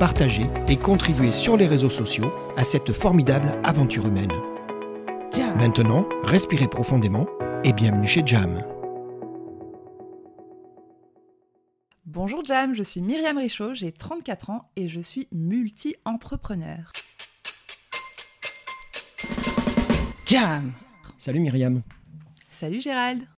[0.00, 4.32] partagez et contribuez sur les réseaux sociaux à cette formidable aventure humaine.
[5.56, 7.26] Maintenant, respirez profondément
[7.64, 8.64] et bienvenue chez Jam.
[12.06, 16.90] Bonjour Jam, je suis Myriam Richaud, j'ai 34 ans et je suis multi-entrepreneur.
[20.24, 20.72] Jam
[21.18, 21.82] Salut Myriam.
[22.50, 23.28] Salut Gérald.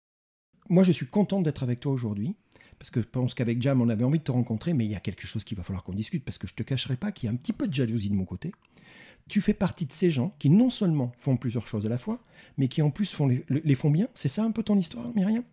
[0.69, 2.37] Moi je suis contente d'être avec toi aujourd'hui
[2.83, 4.97] parce que je pense qu'avec Jam on avait envie de te rencontrer mais il y
[4.97, 7.29] a quelque chose qu'il va falloir qu'on discute parce que je te cacherai pas qu'il
[7.29, 8.51] y a un petit peu de jalousie de mon côté.
[9.29, 12.19] Tu fais partie de ces gens qui non seulement font plusieurs choses à la fois
[12.59, 14.09] mais qui en plus font les, les font bien.
[14.15, 15.45] C'est ça un peu ton histoire Myriam?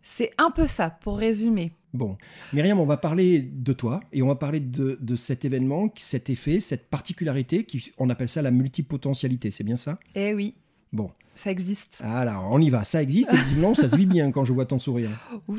[0.00, 1.72] C'est un peu ça pour résumer.
[1.92, 2.16] Bon,
[2.54, 6.30] Myriam, on va parler de toi et on va parler de, de, cet événement, cet
[6.30, 9.98] effet, cette particularité, qui, on appelle ça la multipotentialité, c'est bien ça?
[10.14, 10.54] Eh oui.
[10.92, 11.10] Bon.
[11.34, 12.00] Ça existe.
[12.02, 12.84] Alors, on y va.
[12.84, 15.10] Ça existe et visiblement, ça se vit bien quand je vois ton sourire.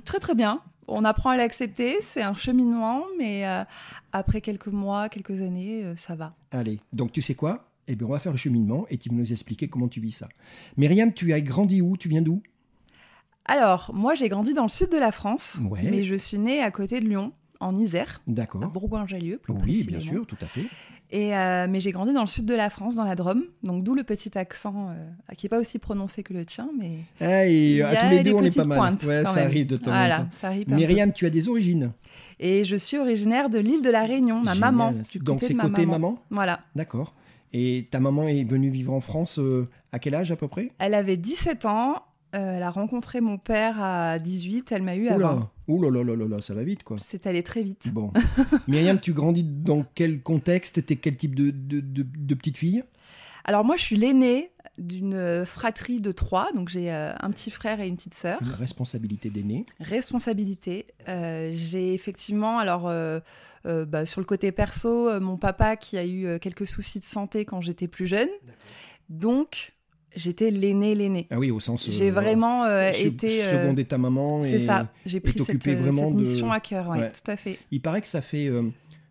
[0.04, 0.60] très très bien.
[0.88, 1.98] On apprend à l'accepter.
[2.02, 3.64] C'est un cheminement, mais euh,
[4.12, 6.34] après quelques mois, quelques années, euh, ça va.
[6.52, 7.70] Allez, donc tu sais quoi?
[7.88, 10.12] Eh bien, on va faire le cheminement et tu vas nous expliquer comment tu vis
[10.12, 10.28] ça.
[10.76, 11.96] Myriam, tu as grandi où?
[11.96, 12.42] Tu viens d'où?
[13.46, 16.70] Alors, moi, j'ai grandi dans le sud de la France, mais je suis née à
[16.70, 18.22] côté de Lyon, en Isère.
[18.28, 18.64] D'accord.
[18.64, 20.66] À Bourgoin-Jallieu, plus Oui, bien sûr, tout à fait.
[21.12, 23.84] Et euh, mais j'ai grandi dans le sud de la France, dans la Drôme, donc
[23.84, 27.82] d'où le petit accent euh, qui n'est pas aussi prononcé que le tien, mais hey,
[27.82, 28.96] à tous les deux on est pas mal.
[29.04, 30.30] Ouais, ça arrive de temps voilà, en temps.
[30.40, 31.92] Ça arrive Myriam, tu as des origines?
[32.40, 34.94] Et je suis originaire de l'île de la Réunion, ma maman.
[35.22, 36.00] donc c'est côté maman.
[36.00, 36.24] maman?
[36.30, 36.60] Voilà.
[36.76, 37.16] D'accord.
[37.54, 40.72] Et ta maman est venue vivre en France euh, à quel âge à peu près?
[40.78, 42.04] Elle avait 17 ans.
[42.34, 45.28] elle a rencontré mon père à 18, elle m'a eu à Oula.
[45.28, 45.52] 20.
[45.70, 46.98] Ouh là là là là là, ça va vite quoi.
[47.00, 47.94] C'est allé très vite.
[47.94, 48.12] Bon.
[48.68, 50.86] Myriam, tu grandis dans quel contexte?
[50.86, 52.84] T'es quel type de, de, de, de petite fille?
[53.46, 57.80] Alors moi, je suis l'aînée d'une fratrie de trois, donc j'ai euh, un petit frère
[57.82, 58.40] et une petite sœur.
[58.58, 59.66] Responsabilité d'aîné.
[59.80, 60.88] Responsabilité.
[61.08, 63.20] Euh, j'ai effectivement, alors euh,
[63.66, 67.00] euh, bah, sur le côté perso, euh, mon papa qui a eu euh, quelques soucis
[67.00, 68.30] de santé quand j'étais plus jeune.
[69.10, 69.74] Donc
[70.16, 71.28] J'étais l'aîné, l'aîné.
[71.30, 71.88] Ah oui, au sens.
[71.90, 73.44] J'ai vraiment euh, été.
[73.44, 74.42] Euh, seconder ta maman.
[74.44, 74.88] C'est ça.
[75.06, 76.22] J'ai pris cette, vraiment cette de...
[76.26, 77.60] mission à cœur, ouais, ouais, tout à fait.
[77.72, 78.48] Il paraît que ça fait.
[78.48, 78.64] euh,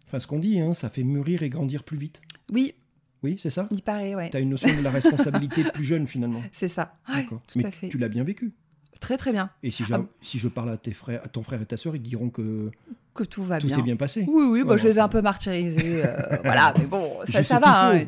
[0.06, 2.22] Enfin, ce qu'on dit, hein, ça fait mûrir et grandir plus vite.
[2.50, 2.74] Oui.
[3.22, 3.68] Oui, c'est ça?
[3.70, 4.30] Il paraît, ouais.
[4.30, 6.40] Tu as une notion de la responsabilité plus jeune, finalement.
[6.52, 6.94] C'est ça.
[7.08, 7.42] Ouais, D'accord.
[7.46, 7.88] Tout Mais à fait.
[7.90, 8.52] tu l'as bien vécu.
[9.00, 9.50] Très, très bien.
[9.62, 10.00] Et si, ah.
[10.22, 12.70] si je parle à, tes frères, à ton frère et ta sœur, ils diront que.
[13.14, 13.74] Que tout va tout bien.
[13.76, 14.24] s'est bien passé.
[14.28, 16.04] Oui, oui, bah, Voilà, je les ai un peu martyrisés.
[16.04, 17.90] euh, voilà, mais bon, ça, ça va.
[17.96, 18.04] hein.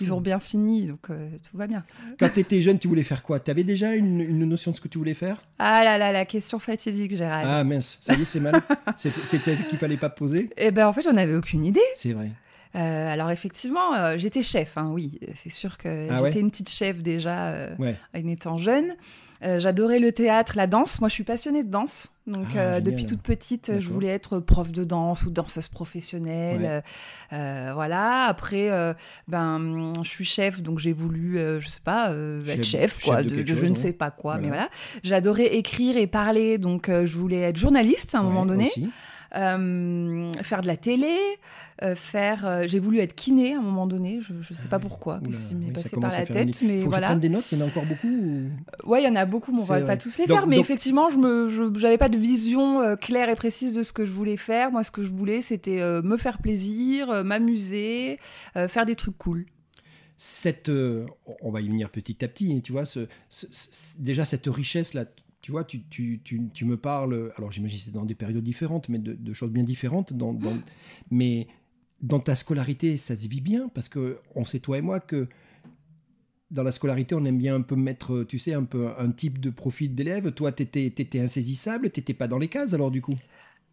[0.00, 1.82] Ils ont bien fini, donc euh, tout va bien.
[2.18, 3.40] Quand tu étais jeune, tu voulais faire quoi?
[3.40, 5.42] Tu avais déjà une, une notion de ce que tu voulais faire?
[5.58, 7.46] Ah là là, la question fatidique, Gérald.
[7.50, 8.54] Ah mince, ça y est, c'est mal.
[8.98, 10.50] C'est c'est celle qu'il fallait pas poser?
[10.58, 11.80] Eh ben, en fait, j'en avais aucune idée.
[11.94, 12.30] C'est vrai.
[12.76, 16.40] Euh, alors effectivement, euh, j'étais chef, hein, oui, c'est sûr que Ah j'étais ouais?
[16.40, 17.96] une petite chef déjà euh, Ouais.
[18.14, 18.94] en étant jeune.
[19.42, 21.00] Euh, J'adorais le théâtre, la danse.
[21.00, 22.14] Moi, je suis passionnée de danse.
[22.26, 25.68] Donc, Ah, euh, depuis toute petite, euh, je voulais être prof de danse ou danseuse
[25.68, 26.60] professionnelle.
[27.32, 27.36] Ouais.
[27.38, 28.24] Euh, voilà.
[28.26, 28.68] Après,
[29.28, 32.08] ben, je suis chef, donc j'ai voulu, je sais pas,
[32.44, 33.74] Chef- être chef, chef quoi, de je ne ouais.
[33.74, 34.38] sais pas quoi.
[34.38, 34.68] Mais Voilà.
[35.04, 38.90] J'adorais écrire et parler, donc je voulais être journaliste à un moment donné aussi.
[39.36, 41.16] Euh, faire de la télé,
[41.82, 42.46] euh, faire.
[42.46, 44.20] euh, j'ai voulu être kiné à un moment donné.
[44.20, 46.68] Je, je sais pas Ah pourquoi, Oula, m'est oui, ça passé par la tête, une-
[46.68, 47.06] mais Faut que je voilà.
[47.08, 48.50] prenne des notes, il y en a encore beaucoup ou-
[48.90, 50.46] Ouais, il y en a beaucoup, mais on va pas tous les Donc- faire.
[50.46, 54.04] Mais donc- effectivement, je me, j'avais pas de vision claire et précise de ce que
[54.04, 54.70] je voulais faire.
[54.72, 58.18] Moi, ce que je voulais, c'était me faire plaisir, m'amuser,
[58.68, 59.46] faire des trucs cool.
[60.22, 61.06] cette, euh,
[61.40, 63.68] on va y venir petit à petit, hein, tu vois, ce, ce- ce-
[63.98, 65.06] déjà cette richesse-là,
[65.42, 68.44] tu vois, tu, tu, tu, tu me parles, alors j'imagine que c'est dans des périodes
[68.44, 70.58] différentes, mais de, de choses bien différentes, dans, dans-
[71.10, 71.46] mais
[72.02, 75.28] dans ta scolarité, ça se vit bien, parce que on sait, toi et moi, que
[76.50, 79.38] dans la scolarité, on aime bien un peu mettre, tu sais, un peu un type
[79.40, 80.32] de profil d'élève.
[80.32, 83.14] Toi, tu étais, insaisissable, tu pas dans les cases, alors du coup?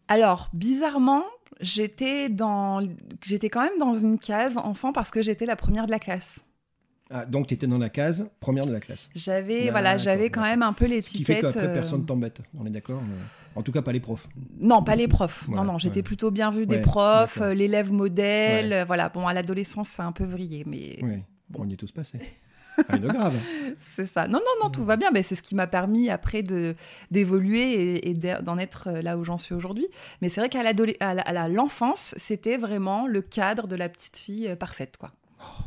[0.06, 1.24] Alors, bizarrement,
[1.60, 2.80] j'étais dans,
[3.24, 6.44] j'étais quand même dans une case enfant parce que j'étais la première de la classe.
[7.10, 9.08] Ah, donc tu étais dans la case première de la classe.
[9.14, 11.40] J'avais voilà, j'avais quand même un peu Ce qui fait l'étiquette.
[11.42, 12.40] qu'après euh, personne t'embête.
[12.58, 13.14] On est d'accord mais-
[13.54, 14.28] En tout cas pas les profs.
[14.60, 15.48] Non, pas les profs.
[15.48, 16.02] Non, non, j'étais ouais.
[16.02, 18.68] plutôt bien vue Ouais, des profs, euh, l'élève modèle.
[18.70, 18.76] Ouais.
[18.80, 21.18] euh, Voilà, bon, à l'adolescence, c'est un peu vrillé, mais Oui.
[21.54, 22.18] On y est tous passés.
[22.90, 23.34] Rien de grave.
[23.94, 24.28] c'est ça.
[24.28, 25.10] Non, non, non, tout va bien.
[25.10, 26.76] Mais c'est ce qui m'a permis après de
[27.10, 29.86] d'évoluer et, et d'e- d'en être euh, là où j'en suis aujourd'hui.
[30.22, 30.62] Mais c'est vrai qu'à
[31.48, 35.10] l'enfance, c'était vraiment le cadre de la petite fille euh, parfaite, quoi.
[35.40, 35.64] Oh,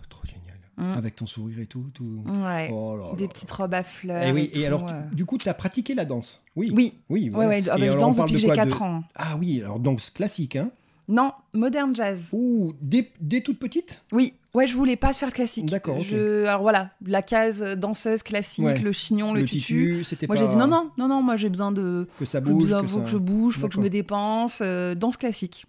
[0.82, 0.98] Mm.
[0.98, 1.86] Avec ton sourire et tout.
[1.94, 2.24] tout...
[2.44, 2.70] Ouais.
[2.74, 3.16] Oh là là.
[3.16, 4.24] Des petites robes à fleurs.
[4.24, 6.42] Et oui, et, tout, alors, tu- du coup, tu as pratiqué la danse?
[6.56, 6.72] Oui.
[6.76, 7.50] Oui, Oui, ouais, voilà.
[7.50, 7.64] ouais.
[7.70, 9.04] Ah Et bah, je danse depuis de que j'ai de- 4 ans.
[9.16, 10.72] Ah oui, alors danse classique, hein
[11.08, 12.20] Non, modern jazz.
[12.34, 15.66] Ouh, dès, dès toute petite Oui, ouais, je voulais pas faire le classique.
[15.70, 16.00] D'accord.
[16.00, 18.80] Je- Alors voilà, la case danseuse classique, Ouais.
[18.80, 20.04] le chignon, le, Le tutu.
[20.04, 22.08] c'était Moi j'ai dit non, non, non, non, moi j'ai besoin de.
[22.18, 23.04] Que ça J'ai bouge, besoin, que faut ça...
[23.06, 24.60] que je bouge, faut que je me dépense.
[24.64, 25.66] euh, danse classique.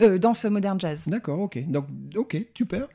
[0.00, 1.04] Euh, danse modern jazz.
[1.06, 1.58] D'accord, ok.
[1.68, 1.84] Donc,
[2.16, 2.88] ok, super.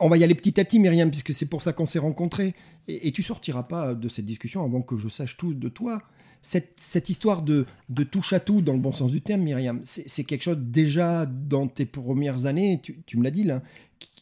[0.00, 2.54] On va y aller petit à petit, Myriam, puisque c'est pour ça qu'on s'est rencontrés.
[2.88, 6.02] Et, et tu sortiras pas de cette discussion avant que je sache tout de toi.
[6.42, 9.80] Cette, cette histoire de, de touche à tout, dans le bon sens du terme, Myriam,
[9.84, 13.62] c'est quelque chose déjà dans tes premières années, tu, tu me l'as dit là,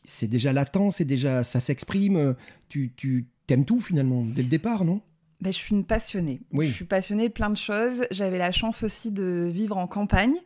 [0.05, 2.37] c'est déjà latent, c'est déjà, ça s'exprime,
[2.69, 5.01] tu, tu t'aimes tout finalement, dès le départ, non?
[5.41, 6.41] Ben, je suis une passionnée.
[6.53, 6.69] Oui.
[6.69, 8.05] Je suis passionnée de plein de choses.
[8.13, 10.37] J'avais la chance aussi de vivre en campagne.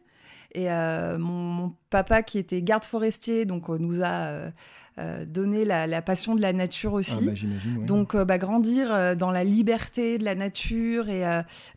[0.53, 4.51] Et euh, mon, mon papa, qui était garde forestier, donc euh, nous a euh,
[4.99, 7.13] euh, donné la, la passion de la nature aussi.
[7.15, 7.85] Ah bah ouais.
[7.87, 11.23] Donc, euh, bah, grandir euh, dans la liberté de la nature et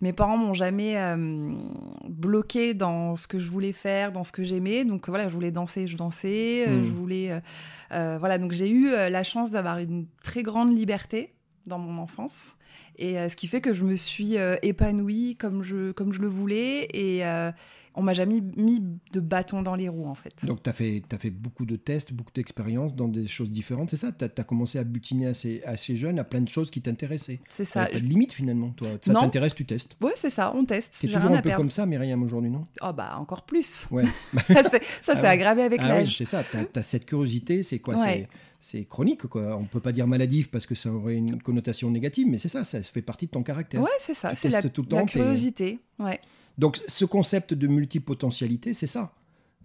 [0.02, 0.96] mes parents m'ont jamais
[2.08, 4.86] bloqué dans ce que je voulais faire, dans ce que j'aimais.
[4.86, 6.86] Donc voilà, je voulais danser, je dansais, euh, Mm.
[6.86, 7.42] je voulais
[7.92, 8.38] voilà.
[8.38, 11.34] Donc j'ai eu la chance d'avoir une très grande liberté
[11.66, 12.56] dans mon enfance
[12.98, 16.20] et euh, ce qui fait que je me suis euh, épanouie comme je comme je
[16.22, 17.52] le voulais et euh,
[17.96, 18.82] on m'a jamais mis
[19.12, 20.34] de bâton dans les roues en fait.
[20.44, 23.90] Donc, tu as fait, t'as fait beaucoup de tests, beaucoup d'expériences dans des choses différentes,
[23.90, 24.12] c'est ça?
[24.12, 27.40] Tu as, commencé à butiner assez, assez jeune à plein de choses qui t'intéressaient.
[27.50, 28.90] C'est Ça pas de limite finalement, toi?
[29.02, 29.96] Ça t'intéresse, tu testes?
[30.02, 30.54] Ouais, c'est ça.
[30.56, 30.94] On teste.
[30.94, 31.58] C'est toujours un peu perdre.
[31.58, 32.66] comme ça, Myriam, aujourd'hui, non?
[32.82, 33.88] Oh bah encore plus.
[33.92, 34.06] Ouais.
[34.48, 36.18] ça, c'est- Ah aggravé avec Ah oui, l'âge.
[36.18, 36.44] c'est ça.
[36.44, 38.28] Tu as, cette curiosité, c'est quoi Ouais.
[38.62, 39.56] C'est chronique, quoi.
[39.58, 42.64] On peut pas dire maladif parce que ça aurait une connotation négative, mais c'est ça,
[42.66, 43.82] ça fait partie de ton caractère.
[43.82, 44.36] Ouais, c'est ça.
[44.36, 45.80] C'est la, tout le la temps, t'es- curiosité.
[45.98, 46.20] Ouais.
[46.58, 49.14] Donc, ce concept de multipotentialité, c'est ça.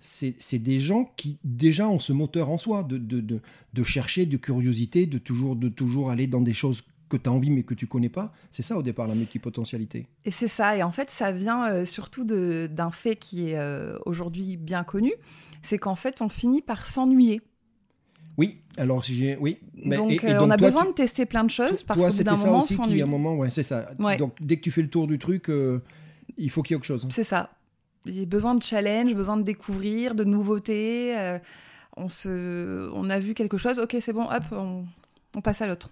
[0.00, 3.40] C'est des gens qui déjà ont ce moteur en soi de, de, de,
[3.72, 7.32] de chercher, de curiosité, de toujours, de toujours aller dans des choses que tu as
[7.32, 8.32] envie mais que tu connais pas.
[8.50, 10.06] C'est ça au départ, la multipotentialité.
[10.26, 10.76] Et c'est ça.
[10.76, 15.12] Et en fait, ça vient euh, surtout d'un fait qui est euh, aujourd'hui bien connu.
[15.62, 17.40] C'est qu'en fait, on finit par s'ennuyer.
[18.36, 19.36] Oui, alors si j'ai.
[19.36, 19.58] Oui.
[19.74, 21.50] mais- donc, et- et euh, donc on a toi, besoin tu- de tester plein de
[21.50, 23.62] choses parce Toi, qu'au bout c'était d'un moment, aussi qui, à un moment, ouais, c'est
[23.62, 23.90] ça.
[23.98, 24.16] Ouais.
[24.16, 25.80] Donc, dès que tu fais le tour du truc, euh,
[26.36, 27.06] il faut qu'il y ait autre chose.
[27.10, 27.50] C'est ça.
[28.06, 31.16] J'ai besoin de challenge, besoin de découvrir, de nouveautés.
[31.16, 31.38] euh,
[31.96, 32.90] on, se...
[32.92, 34.84] on a vu quelque chose, ok, c'est bon, hop, on,
[35.36, 35.90] on passe à l'autre.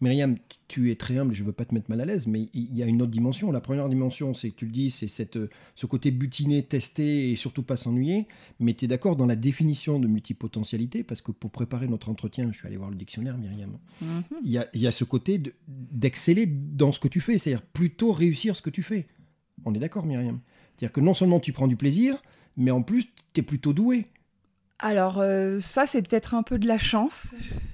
[0.00, 0.36] Myriam,
[0.68, 2.76] tu es très humble, je ne veux pas te mettre mal à l'aise, mais il
[2.76, 3.50] y a une autre dimension.
[3.52, 7.30] La première dimension, c'est que tu le dis, c'est cette, euh, ce côté butiner, tester
[7.30, 8.26] et surtout pas s'ennuyer.
[8.60, 12.50] Mais tu es d'accord dans la définition de multipotentialité, parce que pour préparer notre entretien,
[12.52, 13.78] je suis allé voir le dictionnaire, Myriam.
[14.00, 14.22] Mhm.
[14.44, 17.38] Il y a, il y a ce côté de- d'exceller dans ce que tu fais,
[17.38, 19.06] c'est-à-dire plutôt réussir ce que tu fais.
[19.64, 20.40] On est d'accord, Myriam
[20.76, 22.22] C'est-à-dire que non seulement tu prends du plaisir,
[22.56, 24.06] mais en plus, tu es plutôt doué.
[24.80, 27.28] Alors, euh, ça, c'est peut-être un peu de la chance,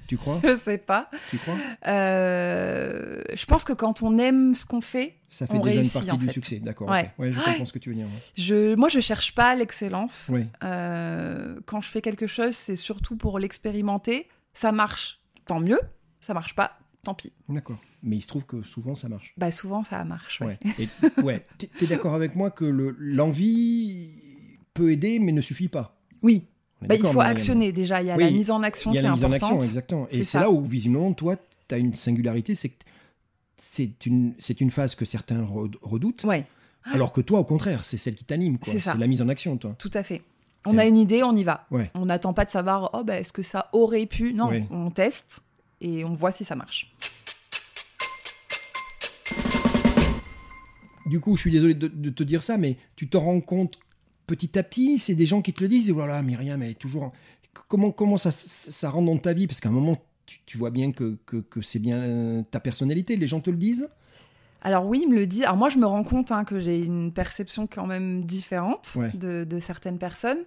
[0.07, 1.11] Tu crois je sais pas.
[1.31, 5.61] Tu crois Euh, je pense que quand on aime ce qu'on fait, Ça fait On
[5.61, 6.89] déjà réussit, une partie en du succès, d'accord.
[6.89, 7.05] Ouais.
[7.05, 7.11] ok.
[7.19, 7.45] Ouais, je Ouais.
[7.45, 8.07] comprends ce que tu veux dire.
[8.07, 8.13] ouais.
[8.37, 10.31] je, moi, je cherche pas l'excellence.
[10.63, 14.29] Euh, quand je fais quelque chose, c'est surtout pour l'expérimenter.
[14.53, 15.81] Ça marche, tant mieux.
[16.21, 17.33] Ça marche pas, tant pis.
[17.49, 17.79] D'accord.
[18.03, 19.33] Mais il se trouve que souvent, ça marche.
[19.37, 20.41] Bah souvent, ça marche.
[20.43, 20.59] Ouais.
[21.23, 21.45] Ouais.
[21.59, 24.11] T'es d'accord avec moi que le- l'envie
[24.75, 25.97] peut aider, mais ne suffit pas.
[26.23, 26.47] Oui.
[26.83, 28.03] Bah, il faut actionner déjà.
[28.03, 29.25] Il y a Oui, la mise en action Il y a qui la est mise
[29.25, 30.07] en action, exactement.
[30.11, 31.37] Et C'est là où, visiblement, toi,
[31.69, 32.85] tu as une singularité, c'est que
[33.59, 36.47] c'est une, une phase que certains re- redoutent, Ouais,
[36.85, 38.59] alors que toi, au contraire, c'est celle qui t'anime.
[38.59, 38.73] quoi.
[38.77, 39.75] C'est la mise en action, toi.
[39.79, 40.23] tout à fait.
[40.67, 41.67] On a une idée, on y va.
[41.71, 41.91] Ouais.
[41.95, 44.33] On n'attend pas de savoir, oh, bah, est-ce que ça aurait pu?
[44.35, 44.67] Non, Ouais.
[44.71, 45.41] on teste
[45.81, 46.93] et on voit si ça marche.
[51.07, 53.79] Du coup, je suis désolé de, de te dire ça, mais tu te rends compte
[54.37, 56.75] petit à petit, c'est des gens qui te le disent, et voilà, Myriam, elle est
[56.75, 57.05] toujours...
[57.05, 57.13] en-
[57.69, 59.49] Comment, comment ça, ça, rentre dans ta vie?
[59.49, 62.61] Parce qu'à un moment, tu, tu vois bien que, que, que c'est bien euh, ta
[62.61, 63.89] personnalité, les gens te le disent
[64.63, 65.43] Alors oui, il me le dit.
[65.45, 69.11] Alors moi, je me rends compte hein, que j'ai une perception quand même différente Ouais.
[69.15, 70.39] de, de certaines personnes.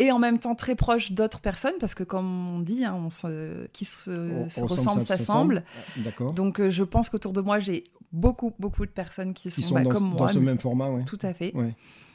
[0.00, 3.08] Et en même temps très proche d'autres personnes, parce que comme on dit, hein, on
[3.10, 4.10] se, qui se,
[4.44, 5.64] On- se on ressemble, s'assemble.
[5.96, 6.34] D'accord.
[6.34, 9.66] Donc euh, je pense qu'autour de moi, j'ai beaucoup, beaucoup de personnes qui sont, Qui
[9.66, 10.28] sont bah, dans, comme dans moi.
[10.32, 11.04] ce même format, ouais.
[11.06, 11.54] Tout à fait.
[11.54, 11.74] Ouais.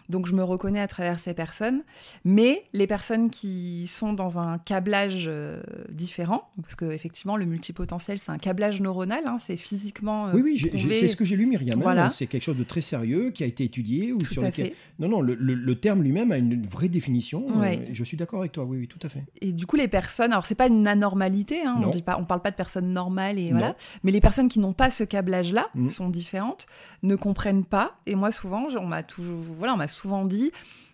[0.10, 1.84] Donc je me reconnais à travers ces personnes.
[2.25, 8.32] Mais les personnes qui sont dans un câblage euh, différent, parce qu'effectivement, le multipotentiel, c'est
[8.32, 10.28] un câblage neuronal, hein, c'est physiquement.
[10.28, 10.42] euh, oui,
[10.74, 11.80] oui, c'est ce que j'ai lu, Myriam.
[11.82, 12.08] Voilà.
[12.08, 14.12] Hein, c'est quelque chose de très sérieux qui a été étudié.
[14.12, 14.68] Ou tout sur à lequel...
[14.68, 14.75] fait.
[15.00, 17.48] Non, non, le, le, le terme lui-même a une vraie définition.
[17.60, 17.88] Ouais.
[17.94, 19.24] je suis d'accord avec toi, oui, oui, tout à fait.
[19.42, 22.51] Et du coup, les personnes, alors c'est pas une anormalité, hein, on on parle pas
[22.51, 25.89] de personnes normales et voilà, mais les personnes qui n'ont pas ce câblage-là mmh.
[25.89, 26.66] sont différentes,
[27.04, 27.98] ne comprennent pas.
[28.06, 30.51] Et moi, souvent, on m'a toujours, voilà, on m'a souvent dit,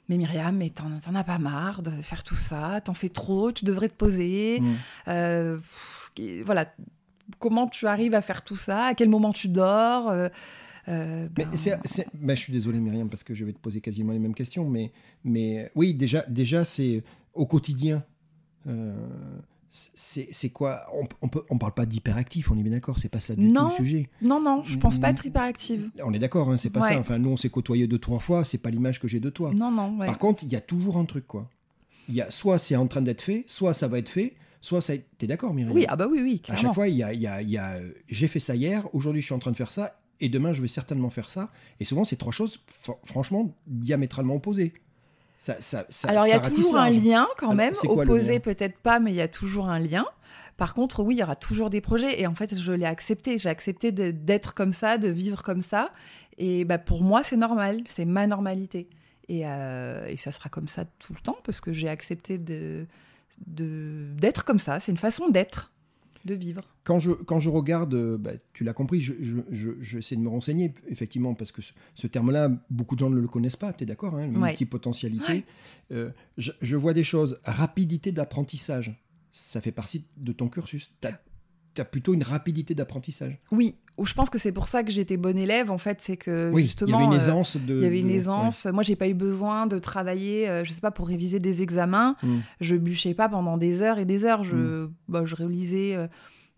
[0.10, 3.66] mais Myriam, mais t'en as pas marre de faire tout ça, t'en fais trop, tu
[3.66, 4.60] devrais te poser.
[4.60, 4.76] Mmh.
[5.08, 6.74] Euh, pff, voilà,
[7.40, 8.86] comment tu arrives à faire tout ça?
[8.88, 10.10] À quel moment tu dors?
[10.10, 10.30] Euh,
[10.88, 11.48] euh, ben...
[11.52, 12.08] mais c'est, c'est...
[12.14, 14.70] Ben, je suis désolé Myriam parce que je vais te poser quasiment les mêmes questions,
[14.70, 14.92] mais,
[15.24, 18.04] mais oui, déjà, déjà c'est au quotidien.
[18.68, 18.94] Euh,
[19.94, 23.20] c'est quoi On on, peut, on parle pas d'hyperactif, on est bien d'accord, c'est pas
[23.20, 24.10] ça du non, tout le sujet.
[24.22, 25.90] Non, non, je pense pas être hyperactive.
[26.04, 26.94] On est d'accord, hein, c'est pas ouais.
[26.94, 27.00] ça.
[27.00, 29.54] Enfin, nous, on s'est côtoyé deux, trois fois, c'est pas l'image que j'ai de toi.
[29.54, 29.98] Non, non.
[29.98, 30.06] Ouais.
[30.06, 31.50] Par contre, il y a toujours un truc, quoi.
[32.08, 34.82] Il y a soit c'est en train d'être fait, soit ça va être fait, soit
[34.82, 34.94] ça.
[35.18, 36.40] T'es d'accord, Myriam Oui, ah bah oui, oui.
[36.40, 36.60] Clairement.
[36.60, 38.88] À chaque fois, il y a, y a, y a euh, j'ai fait ça hier,
[38.94, 41.52] aujourd'hui, je suis en train de faire ça, et demain, je vais certainement faire ça.
[41.80, 42.62] Et souvent, c'est trois choses,
[43.04, 44.74] franchement, diamétralement opposées.
[45.46, 48.80] Ça, ça, ça, Alors, il y a toujours un lien quand même, quoi, opposé peut-être
[48.80, 50.08] pas, mais il y a toujours un lien.
[50.58, 52.20] Par contre, oui, il y aura toujours des projets.
[52.20, 53.38] Et en fait, je l'ai accepté.
[53.38, 55.92] J'ai accepté d'être comme ça, de vivre comme ça.
[56.40, 57.82] Et bah, pour moi, c'est normal.
[57.86, 58.90] C'est ma normalité.
[59.30, 62.88] Et, euh, et, ça sera comme ça tout le temps parce que j'ai accepté d'être
[63.46, 64.80] de, de, comme ça.
[64.80, 65.72] C'est une façon d'être,
[66.26, 66.64] de vivre.
[66.84, 70.30] Quand je, quand je regarde, bah, tu l'as compris, j'essaie je, je, je, de me
[70.30, 73.84] renseigner, effectivement, parce que ce, ce terme-là, beaucoup de gens ne le connaissent pas, tu
[73.84, 74.28] es d'accord hein.
[74.28, 75.34] Multipotentialité.
[75.34, 75.46] Ouais.
[75.92, 77.40] Euh, je, je vois des choses.
[77.46, 79.00] Rapidité d'apprentissage,
[79.32, 80.92] ça fait partie de ton cursus.
[81.02, 81.20] Tu as
[81.84, 83.38] plutôt une rapidité d'apprentissage.
[83.52, 85.72] Oui, je pense que c'est pour ça que j'étais bonne élève.
[85.72, 87.58] En fait, c'est que oui, justement, il y avait une aisance.
[87.58, 88.66] De, il y avait une aisance.
[88.66, 92.16] Moi, j'ai pas eu besoin de travailler, euh, je sais pas, pour réviser des examens.
[92.24, 92.38] Mm.
[92.62, 94.44] Je bûchais pas pendant des heures et des heures.
[94.44, 94.94] Je, mm.
[95.10, 96.08] bah, je réalisais euh,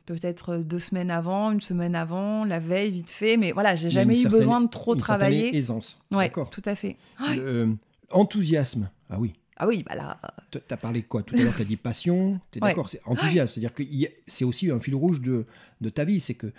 [0.05, 3.37] peut-être deux semaines avant, une semaine avant, la veille, vite fait.
[3.37, 5.55] Mais voilà, j'ai jamais eu certaine, besoin de trop une travailler.
[5.55, 5.99] aisance.
[6.11, 6.49] D'accord.
[6.49, 6.97] tout à fait.
[7.19, 7.67] Le, euh,
[8.11, 8.89] enthousiasme.
[9.09, 9.33] Ah oui.
[9.57, 10.19] Ah oui, bah là.
[10.51, 11.23] Tu as parlé quoi?
[11.23, 12.39] Tout à l'heure, tu as dit passion.
[12.51, 12.69] Tu es Ouais.
[12.69, 13.53] d'accord C'est enthousiasme.
[13.53, 13.83] C'est-à-dire que
[14.27, 15.45] c'est aussi un fil rouge de,
[15.81, 16.19] de ta vie.
[16.19, 16.51] C'est que,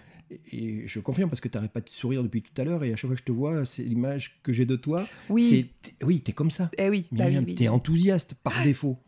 [0.52, 2.92] et je confirme parce que tu n'arrêtes pas de sourire depuis tout à l'heure et
[2.92, 5.06] à chaque fois que je te vois, c'est l'image que j'ai de toi.
[5.28, 5.70] Oui.
[5.82, 6.70] C'est, oui, tu es comme ça.
[6.76, 7.54] Eh oui, Myriam, oui, oui.
[7.54, 8.98] tu es enthousiaste par défaut.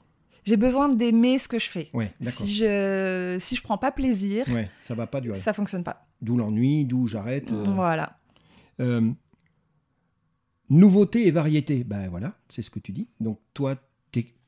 [0.44, 1.90] J'ai besoin d'aimer ce que je fais.
[1.92, 2.46] Ouais, d'accord.
[2.46, 5.38] Si je si je prends pas plaisir, Ouais, ça va pas durer.
[5.38, 6.06] ça fonctionne pas.
[6.22, 7.52] D'où l'ennui, d'où j'arrête.
[7.52, 7.64] euh.
[7.64, 8.16] Voilà.
[8.80, 9.10] Euh,
[10.70, 13.08] nouveauté et variété, ben voilà, c'est ce que tu dis.
[13.20, 13.74] Donc toi,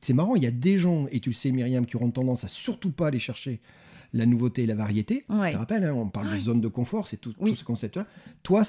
[0.01, 2.43] c'est marrant, il y a des gens, et tu le sais Myriam, qui auront tendance
[2.43, 3.61] à surtout pas aller chercher
[4.11, 5.23] la nouveauté et la variété.
[5.29, 5.47] Ouais.
[5.49, 7.51] Je te rappelle, hein, on parle de zone de confort, c'est tout, Oui.
[7.51, 8.05] tout ce concept-là.
[8.43, 8.63] Toi,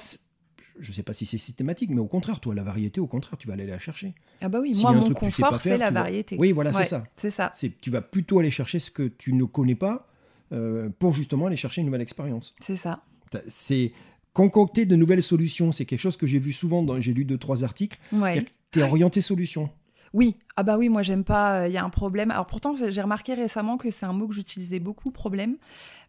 [0.79, 3.47] je sais pas si c'est systématique, mais au contraire, toi, la variété, au contraire, tu
[3.49, 4.15] vas aller la chercher.
[4.39, 6.37] Ah bah oui, moi mon truc que tu sais pas confort c'est la vas- variété.
[6.39, 7.03] Oui, voilà, Ouais, c'est ça.
[7.17, 7.51] C'est ça.
[7.81, 10.07] Tu vas plutôt aller chercher ce que tu ne connais pas
[10.53, 12.55] euh, pour justement aller chercher une nouvelle expérience.
[12.61, 13.03] C'est ça.
[13.47, 13.91] C'est
[14.35, 15.71] concocter de nouvelles solutions.
[15.71, 16.83] C'est quelque chose que j'ai vu souvent.
[16.83, 17.97] Dans, j'ai lu deux trois articles.
[18.11, 18.45] Ouais.
[18.71, 19.71] Tu es orienté solution.
[20.13, 22.31] Oui, ah bah oui, moi j'aime pas, il y a un problème.
[22.31, 25.57] Alors pourtant, j'ai remarqué récemment que c'est un mot que j'utilisais beaucoup, problème.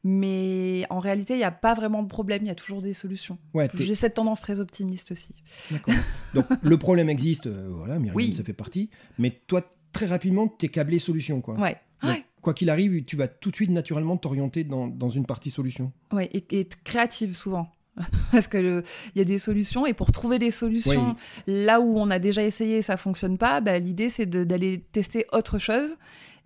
[0.04, 2.94] Mais en réalité, il n'y a pas vraiment de problème, il y a toujours des
[2.94, 3.38] solutions.
[3.54, 5.34] Ouais, J'ai cette tendance très optimiste aussi.
[5.72, 5.94] D'accord.
[6.34, 7.46] Donc le problème existe.
[7.48, 8.34] euh, voilà, Myriam, Oui.
[8.34, 8.90] ça fait partie.
[9.18, 11.40] Mais toi, très rapidement, tu es câblé solution.
[11.40, 11.54] Quoi.
[11.58, 11.76] Ouais.
[12.02, 12.24] Donc, Ouais.
[12.42, 15.90] Quoi qu'il arrive, tu vas tout de suite naturellement t'orienter dans, dans une partie solution.
[16.12, 17.68] Ouais, et, et être créative souvent.
[18.32, 18.82] Parce que
[19.14, 22.42] il y a des solutions et pour trouver des solutions là où on a déjà
[22.42, 25.96] essayé et ça fonctionne pas, bah, l'idée c'est d'aller tester autre chose.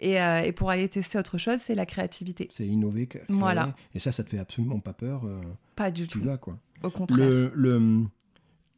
[0.02, 2.48] Et, euh, et pour aller tester autre chose, c'est la créativité.
[2.54, 3.06] C'est innover.
[3.06, 3.22] créer.
[3.28, 3.74] Voilà.
[3.94, 5.24] Et ça, ça te fait absolument pas peur.
[5.26, 5.40] euh,
[5.76, 6.22] Pas du tout.
[6.22, 6.56] vas quoi.
[6.82, 7.18] Au contraire.
[7.28, 8.04] Le, le-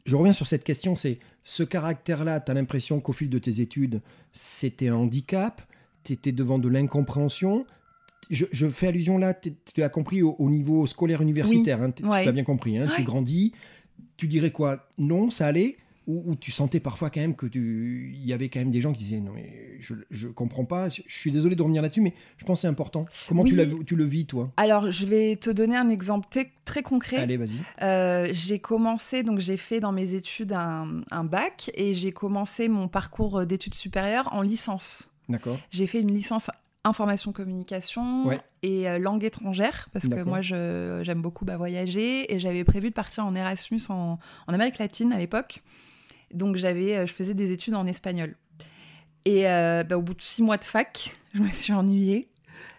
[0.04, 3.60] Je reviens sur cette question, c'est ce caractère-là, tu as l'impression qu'au fil de tes
[3.60, 4.00] études,
[4.32, 5.62] c'était un handicap,
[6.02, 7.66] tu étais devant de l'incompréhension.
[8.30, 12.22] Je, je fais allusion là, tu as compris au, au niveau scolaire universitaire, hein, Ouais.
[12.22, 13.52] tu as bien compris, hein, tu grandis,
[14.16, 14.88] tu dirais quoi?
[14.98, 15.76] Non, ça allait?
[16.08, 19.04] Ou, tu sentais parfois quand même que il y avait quand même des gens qui
[19.04, 22.12] disaient non mais je, je comprends pas, je, je suis désolé de revenir là-dessus, mais
[22.38, 23.04] je pense que c'est important.
[23.28, 23.64] Comment tu, Oui.
[23.64, 24.50] l'as- tu le vis toi?
[24.56, 26.26] Alors, je vais te donner un exemple
[26.64, 27.18] très concret.
[27.18, 27.50] Allez, vas-y.
[27.82, 32.66] Euh, j'ai commencé, donc j'ai fait dans mes études un, un bac et j'ai commencé
[32.68, 35.12] mon parcours d'études supérieures en licence.
[35.28, 35.60] D'accord.
[35.70, 36.50] J'ai fait une licence
[36.84, 38.40] information communication Ouais.
[38.62, 42.88] et euh, langue étrangère parce que moi je- j'aime beaucoup bah, voyager et j'avais prévu
[42.90, 45.62] de partir en Erasmus en, en Amérique latine à l'époque.
[46.34, 48.34] Donc j'avais, euh, je faisais des études en espagnol.
[49.24, 52.28] Et euh, bah, au bout de six mois de fac, je me suis ennuyée.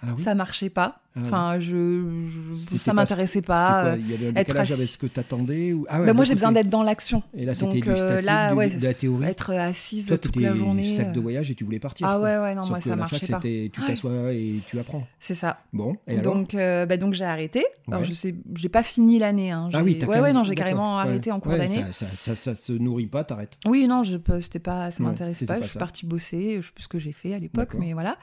[0.01, 0.23] Ah oui?
[0.23, 0.99] Ça marchait pas.
[1.15, 2.25] Ah enfin, je,
[2.71, 3.83] je ça m'intéressait pas.
[3.83, 5.85] pas il y avait un décalage avec ce que tu attendais ou...
[5.87, 7.21] ah ouais, bah, Moi, j'ai besoin d'être dans l'action.
[7.35, 9.25] Et là, c'était euh, là, ouais, de la théorie.
[9.25, 10.97] Être assise Toi, toute la journée.
[10.97, 12.07] sac de voyage et tu voulais partir.
[12.07, 13.39] Ah ouais, ouais, non, Sauf moi, que ça la marchait fac, pas.
[13.41, 15.05] Tu t'assois et tu apprends.
[15.19, 15.59] C'est ça.
[15.71, 17.63] Bon, et donc, alors bah, donc j'ai arrêté.
[17.87, 19.51] Alors, je sais, j'ai pas fini l'année.
[19.51, 19.69] Hein.
[19.73, 21.85] Ah oui, t'as Ouais, ouais, non, j'ai carrément arrêté en cours d'année.
[21.93, 23.57] Ça, ça, se nourrit pas, t'arrêtes.
[23.67, 25.61] Oui, non, je, c'était pas, ça m'intéressait pas.
[25.61, 26.59] Je suis partie bosser.
[26.61, 28.17] Je sais plus ce que j'ai fait à l'époque, mais voilà.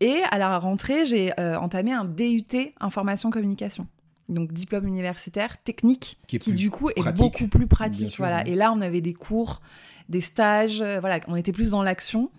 [0.00, 2.04] Et à la rentrée, j'ai entamé un
[2.42, 3.86] DUT information communication
[4.28, 8.16] donc diplôme universitaire technique, qui, du coup est beaucoup plus pratique.
[8.18, 8.46] voilà.
[8.46, 9.60] Et là, on avait des cours,
[10.08, 12.30] des stages, euh, voilà, on était plus dans l'action.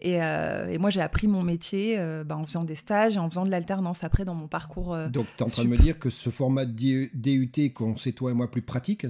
[0.00, 3.30] Et, euh, moi, j'ai appris mon métier euh, bah, en faisant des stages et en
[3.30, 4.96] faisant de l'alternance après dans mon parcours.
[5.08, 8.30] donc, tu es en train de me dire que ce format DUT qu'on sait toi
[8.30, 9.06] et moi plus pratique,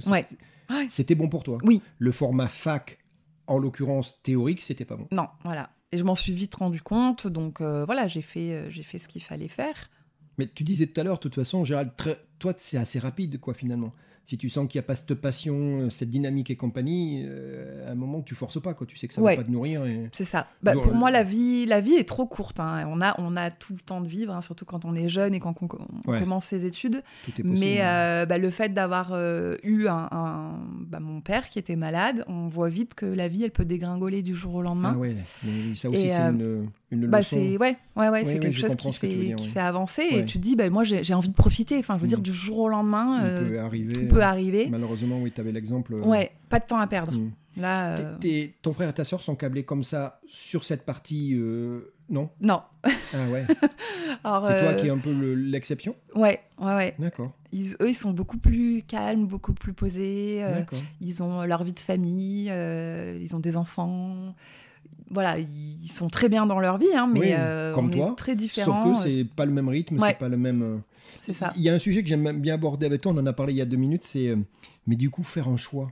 [0.89, 1.57] c'était bon pour toi?
[1.63, 1.81] Oui.
[1.99, 2.99] Le format fac,
[3.47, 5.07] en l'occurrence théorique, c'était pas bon?
[5.11, 5.69] Non, voilà.
[5.91, 7.27] Et je m'en suis vite rendu compte.
[7.27, 9.89] Donc voilà, j'ai fait, j'ai fait ce qu'il fallait faire.
[10.37, 11.91] Mais tu disais tout à l'heure, de toute façon, Gérald,
[12.39, 13.93] toi, c'est assez rapide, quoi, finalement
[14.25, 17.87] si tu sens qu'il n'y a pas cette passion, euh, cette dynamique et compagnie, euh,
[17.87, 18.87] à un moment tu forces pas, quoi.
[18.87, 19.85] Tu sais que ça ne va pas te nourrir.
[19.85, 20.09] Et...
[20.13, 20.47] C'est ça.
[20.61, 22.59] Bah, pour moi, la vie, la vie est trop courte.
[22.59, 22.85] Hein.
[22.87, 25.33] On, a, on a tout le temps de vivre, hein, surtout quand on est jeune
[25.33, 27.03] et quand on, commence ses études.
[27.43, 29.13] Mais euh, bah, le fait d'avoir
[29.63, 33.51] eu un, bah, mon père qui était malade, on voit vite que la vie, elle
[33.51, 34.93] peut dégringoler du jour au lendemain.
[34.95, 37.35] Ah ouais, mais ça aussi, c'est une, une bah, leçon.
[37.35, 40.03] C'est ouais, ouais, ouais, c'est quelque chose qui, fait, qui fait avancer.
[40.11, 41.77] Et tu te dis, bah, moi, j'ai envie de profiter.
[41.77, 42.23] Enfin, je veux dire, mm.
[42.23, 44.67] du jour au lendemain, peut arriver peut arriver.
[44.69, 45.95] Malheureusement, oui, tu avais l'exemple.
[45.95, 47.13] Euh, ouais, pas de temps à perdre.
[47.13, 47.31] Hmm.
[47.55, 51.93] Là, euh, ton frère et ta soeur sont câblés comme ça sur cette partie, euh,
[52.09, 52.29] non?
[52.41, 52.61] Non.
[52.83, 52.89] Ah
[53.31, 53.45] ouais.
[53.51, 55.95] c'est toi qui es un peu l'exception?
[56.15, 56.95] Ouais, ouais, ouais.
[56.97, 57.31] D'accord.
[57.53, 60.43] eux, ils sont beaucoup plus calmes, beaucoup plus posés.
[60.99, 64.33] ils ont leur vie de famille, ils ont des enfants
[65.09, 67.35] voilà, ils sont très bien dans leur vie, hein, mais
[67.73, 68.93] comme on toi, est très différents.
[68.93, 70.81] Sauf que c'est pas le même rythme, c'est pas le même.
[71.21, 71.53] C'est ça.
[71.55, 73.53] Il y a un sujet que j'aime bien aborder avec toi, on en a parlé
[73.53, 74.37] il y a deux minutes, c'est euh,
[74.87, 75.91] mais du coup faire un choix.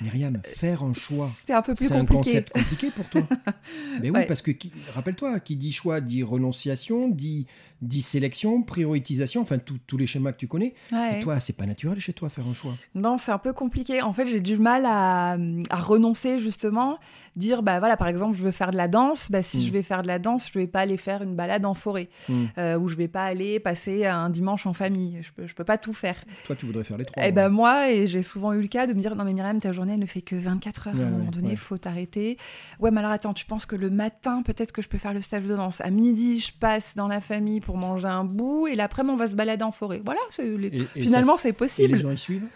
[0.00, 1.30] Myriam, faire un choix.
[1.46, 2.22] C'est un peu plus compliqué.
[2.22, 3.22] C'est un concept compliqué pour toi.
[4.02, 4.50] mais oui, parce que
[4.94, 7.46] rappelle-toi, qui dit choix dit renonciation, dit,
[7.82, 10.74] dit sélection, prioritisation, enfin tous les schémas que tu connais.
[10.92, 12.74] Et toi, c'est pas naturel chez toi faire un choix.
[12.94, 14.02] Non, c'est un peu compliqué.
[14.02, 15.36] En fait, j'ai du mal à,
[15.70, 16.98] à renoncer justement
[17.36, 19.72] dire bah voilà par exemple je veux faire de la danse bah si je mm.
[19.74, 22.44] vais faire de la danse je vais pas aller faire une balade en forêt mm.
[22.58, 25.64] euh, ou je vais pas aller passer un dimanche en famille je peux je peux
[25.64, 28.22] pas tout faire toi tu voudrais faire les trois et eh ben moi et j'ai
[28.22, 30.36] souvent eu le cas de me dire non mais Myriam ta journée ne fait que
[30.36, 32.38] 24 heures à un moment donné il faut t'arrêter
[32.80, 35.20] ouais mais alors attends tu penses que le matin peut-être que je peux faire le
[35.20, 35.80] stage de danse?
[35.80, 39.28] À midi je passe dans la famille pour manger un bout et l'après-midi on va
[39.28, 40.70] se balader en forêt voilà les...
[40.94, 42.48] finalement c'est possible et les gens y suivent?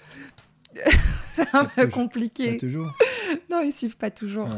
[1.35, 2.53] C'est un peu compliqué.
[2.53, 2.93] Pas toujours.
[3.51, 4.49] non, ils suivent pas toujours.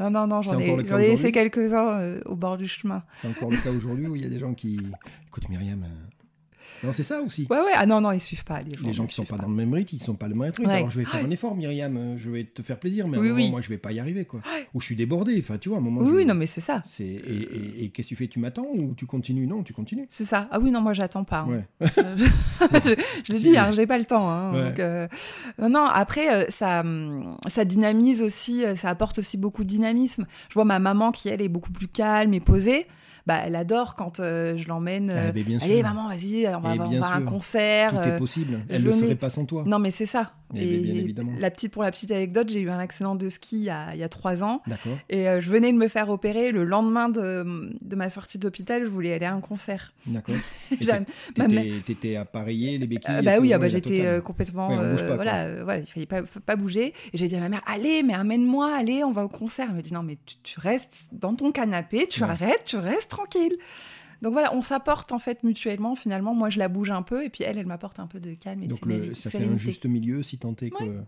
[0.00, 3.04] Non, non, non, j'en ai, ai laissé quelques-uns euh, au bord du chemin.
[3.12, 4.80] C'est encore le cas aujourd'hui où il y a des gens qui.
[5.28, 6.13] Écoute, Myriam, euh,
[6.82, 7.46] non, c'est ça aussi.
[7.50, 7.72] Ouais, ouais.
[7.74, 8.62] Ah non, non, ils suivent pas.
[8.62, 10.34] Les gens, les gens qui sont pas, dans le même rythme, ils sont pas le
[10.34, 10.66] même rythme.
[10.66, 11.96] Alors je vais faire un effort, Myriam.
[11.96, 14.00] Euh, je vais te faire plaisir, mais à un moment, moi, je vais pas y
[14.00, 14.40] arriver, quoi.
[14.74, 15.36] Ou je suis débordé.
[15.38, 16.00] Enfin, tu vois, à un moment.
[16.02, 16.82] Oui, non, mais c'est ça.
[16.86, 19.46] C'est et, qu'est-ce que tu fais Tu m'attends ou tu continues?
[19.46, 20.06] Non, tu continues.
[20.08, 20.48] C'est ça.
[20.50, 21.46] Ah oui, non, moi, j'attends pas.
[21.48, 21.62] Hein.
[21.80, 24.30] je, je le dis, hein, j'ai pas le temps.
[24.30, 25.08] Hein, donc, euh,
[25.58, 25.84] Non, non.
[25.84, 26.84] Après, euh, ça,
[27.48, 28.62] ça dynamise aussi.
[28.76, 30.26] Ça apporte aussi beaucoup de dynamisme.
[30.48, 32.86] Je vois ma maman qui elle est beaucoup plus calme et posée
[33.26, 35.10] bah, elle adore quand euh, je l'emmène.
[35.10, 37.90] Ah, euh, allez, maman, vas-y, on va, on va un concert.
[37.90, 38.60] Tout est euh, possible.
[38.68, 39.64] Elle ne le ferait pas sans toi.
[39.66, 40.32] Non, mais c'est ça.
[40.54, 41.32] Et, bien évidemment.
[41.38, 43.94] La petite, pour la petite anecdote, j'ai eu un accident de ski il y a,
[43.94, 44.62] il y a trois ans.
[44.66, 44.96] D'accord.
[45.08, 46.52] Et je venais de me faire opérer.
[46.52, 49.94] Le lendemain de, de ma sortie d'hôpital, je voulais aller à un concert.
[50.06, 50.36] D'accord.
[51.86, 54.68] T'étais appareillé, les béquilles Bah oui, ah bah, j'étais complètement.
[54.96, 56.92] voilà, voilà, il fallait pas, pas bouger.
[57.12, 59.68] Et j'ai dit à ma mère, allez, mais amène-moi, allez, on va au concert.
[59.70, 63.56] Elle me dit, non, mais tu, restes dans ton canapé, tu arrêtes, tu restes tranquille.
[64.22, 65.96] Donc voilà, on s'apporte en fait mutuellement.
[65.96, 68.32] Finalement, moi je la bouge un peu et puis elle, elle m'apporte un peu de
[68.32, 68.80] calme et Donc
[69.14, 71.02] ça fait un juste milieu si tant est que.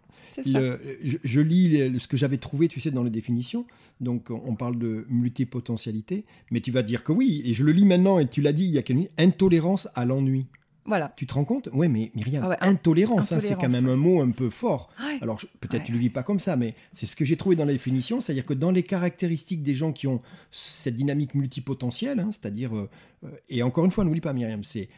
[0.44, 3.64] je, lis ce que j'avais trouvé, tu sais, dans les définitions.
[4.00, 7.40] Donc on parle de multipotentialité, mais tu vas dire que oui.
[7.46, 9.12] Et je le lis maintenant et tu l'as dit il y a quelques minutes.
[9.18, 10.46] Intolérance à l'ennui.
[10.86, 11.12] Voilà.
[11.16, 11.68] Tu te rends compte?
[11.72, 14.90] Oui, mais Myriam, ah intolérance, hein, c'est quand même un mot un peu fort.
[15.20, 17.56] Alors, peut-être tu ne le vis pas comme ça, mais c'est ce que j'ai trouvé
[17.56, 20.22] dans la définition, c'est-à-dire que dans les caractéristiques des gens qui ont
[20.52, 22.88] cette dynamique multipotentielle, hein, c'est-à-dire, euh,
[23.24, 24.88] euh, et encore une fois, n'oublie pas Myriam, c'est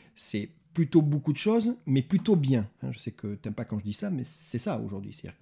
[0.74, 2.68] plutôt beaucoup de choses, mais plutôt bien.
[2.82, 5.12] Hein, je sais que tu n'aimes pas quand je dis ça, mais c'est ça aujourd'hui.
[5.12, 5.38] C'est-à-dire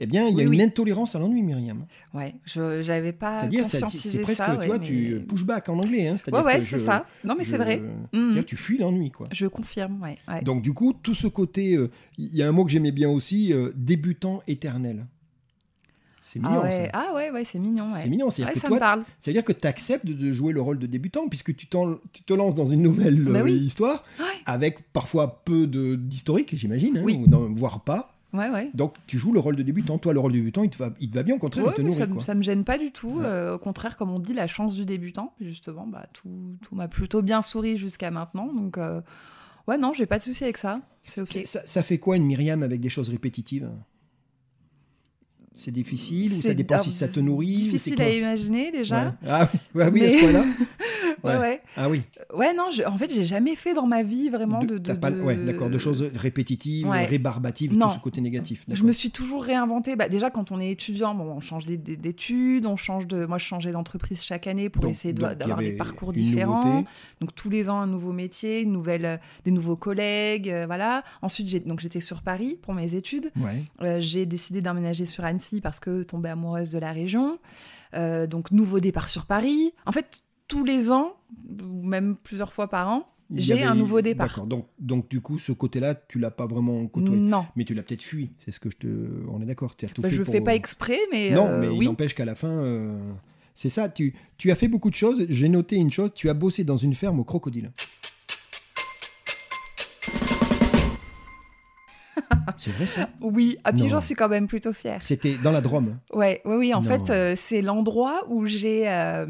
[0.00, 1.86] eh bien, il y a une intolérance à l'ennui, Myriam.
[2.12, 6.08] Ouais, je n'avais pas C'est-à-dire, c'est presque, ça, toi, tu push back en anglais.
[6.08, 7.06] Hein, ouais, ouais, c'est ça.
[7.22, 7.80] Non, mais c'est vrai.
[8.12, 8.44] C'est-à-dire, mm.
[8.44, 9.26] tu fuis l'ennui, quoi.
[9.32, 10.18] Je confirme, ouais.
[10.42, 13.08] Donc, du coup, tout ce côté, euh, il y a un mot que j'aimais bien
[13.08, 15.06] aussi, euh, débutant éternel.
[16.22, 16.90] C'est mignon, ah ouais, ça.
[16.94, 17.92] ah ouais, ouais, c'est mignon.
[17.92, 18.00] Ouais.
[18.02, 18.28] C'est mignon.
[18.30, 19.04] C'est-à-dire Ouais, que ça toi, me parle.
[19.20, 22.32] C'est-à-dire que tu acceptes de jouer le rôle de débutant, puisque tu, t'en- tu te
[22.32, 24.24] lances dans une nouvelle Bah euh, histoire, Ouais.
[24.46, 27.22] avec parfois peu de- d'historique, j'imagine, hein, Oui.
[27.24, 28.13] ou voire pas.
[28.34, 28.70] Ouais, ouais.
[28.74, 29.96] Donc tu joues le rôle de débutant.
[29.96, 31.70] Toi, le rôle de débutant, il te va, il te va bien, au contraire, Ouais,
[31.72, 31.98] il te mais nourrit.
[32.00, 32.22] ça, me- quoi.
[32.22, 33.20] ça me gêne pas du tout.
[33.22, 35.32] Euh, au contraire, comme on dit, la chance du débutant.
[35.40, 38.52] Justement, bah, tout, tout m'a plutôt bien souri jusqu'à maintenant.
[38.52, 39.00] Donc, euh,
[39.68, 40.80] ouais, non, j'ai pas de souci avec ça.
[41.04, 41.46] C'est ok.
[41.46, 43.70] Ça, ça fait quoi une Myriam avec des choses répétitives?
[45.56, 49.14] C'est difficile ou ça dépend si ça te nourrit ou c'est Difficile à imaginer déjà.
[49.24, 50.44] Ah oui, à ce point-là
[51.24, 51.38] Ouais, Ouais.
[51.40, 51.60] ouais.
[51.76, 52.02] Ah oui.
[52.34, 54.66] Ouais, non, je- en fait, j'ai jamais fait dans ma vie vraiment de.
[54.74, 57.06] De- de, t'as pas- de- ouais, d'accord, de choses répétitives, Ouais.
[57.06, 57.88] rébarbatives, Non.
[57.88, 58.64] tout ce côté négatif.
[58.68, 59.96] Je me suis toujours réinventée.
[59.96, 63.24] Bah, déjà, quand on est étudiant, bon, on change d'é- d'é- d'études, on change de.
[63.26, 66.64] Moi, je changeais d'entreprise chaque année pour Donc- essayer d'avoir des parcours différents.
[66.64, 66.88] nouveauté.
[67.20, 71.02] Donc tous les ans un nouveau métier, une nouvelle, euh, des nouveaux collègues, euh, voilà.
[71.22, 73.30] Ensuite, j'ai- donc j'étais sur Paris pour mes études.
[73.40, 73.62] Ouais.
[73.82, 77.38] Euh, j'ai décidé d'emménager sur Annecy parce que tombée amoureuse de la région.
[77.94, 79.72] Euh, donc nouveau départ sur Paris.
[79.86, 80.22] En fait,
[80.54, 81.14] tous les ans,
[81.62, 84.28] ou même plusieurs fois par an, j'ai avait- un nouveau départ.
[84.28, 84.46] D'accord.
[84.46, 87.16] Donc, donc du coup, ce côté-là, tu l'as pas vraiment côtoyé.
[87.16, 88.30] Non, Mais tu l'as peut-être fui.
[88.38, 88.86] C'est ce que je te.
[89.30, 89.74] On est d'accord.
[89.76, 91.84] Tu as tout Bah, fait je pour- fais pas exprès, mais Non, euh, mais il
[91.86, 92.96] n'empêche qu'à la fin, euh,
[93.56, 93.88] c'est ça.
[93.88, 95.26] Tu, tu as fait beaucoup de choses.
[95.28, 96.10] J'ai noté une chose.
[96.14, 97.72] Tu as bossé dans une ferme au crocodile.
[102.56, 103.88] c'est vrai ça Oui, puis Non.
[103.88, 105.00] j'en suis quand même plutôt fière.
[105.02, 105.98] C'était dans la Drôme.
[106.12, 106.74] Ouais, oui, oui.
[106.74, 106.88] En Non.
[106.88, 109.24] fait, euh, c'est l'endroit où j'ai euh,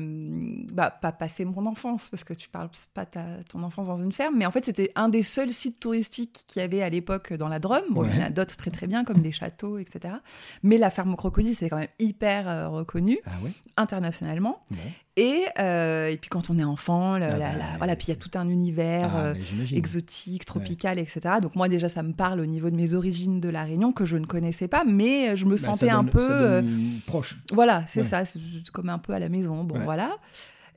[0.73, 4.13] bah, pas passé mon enfance, parce que tu parles pas ta, ton enfance dans une
[4.13, 7.33] ferme, mais en fait, c'était un des seuls sites touristiques qu'il y avait à l'époque
[7.33, 7.83] dans la Drôme.
[7.91, 10.15] Bon, il y en a d'autres très très bien, comme des châteaux, etc.
[10.63, 14.65] Mais la ferme au crocodile, c'est quand même hyper euh, reconnu Ah ouais internationalement.
[15.17, 18.07] Et, euh, et puis quand on est enfant, le- Ah la- bah, la- voilà, puis
[18.09, 19.13] il y a tout un univers.
[19.15, 19.35] Ah, euh,
[19.73, 21.21] exotique, tropical, etc.
[21.41, 24.05] Donc moi déjà ça me parle au niveau de mes origines de la Réunion que
[24.07, 26.63] je ne connaissais pas, mais je me Bah, sentais un peu, euh,
[27.07, 27.37] proche.
[27.53, 28.07] voilà, c'est Ouais.
[28.07, 28.41] ça, c'est
[28.73, 29.85] comme un peu à la maison, bon Ouais.
[29.85, 30.17] voilà.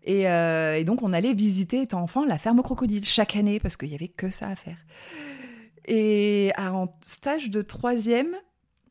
[0.03, 3.59] Et, euh, et donc on allait visiter étant enfant la ferme au crocodile chaque année
[3.59, 4.77] parce qu'il y avait que ça à faire.
[5.85, 8.35] Et à- en stage de troisième,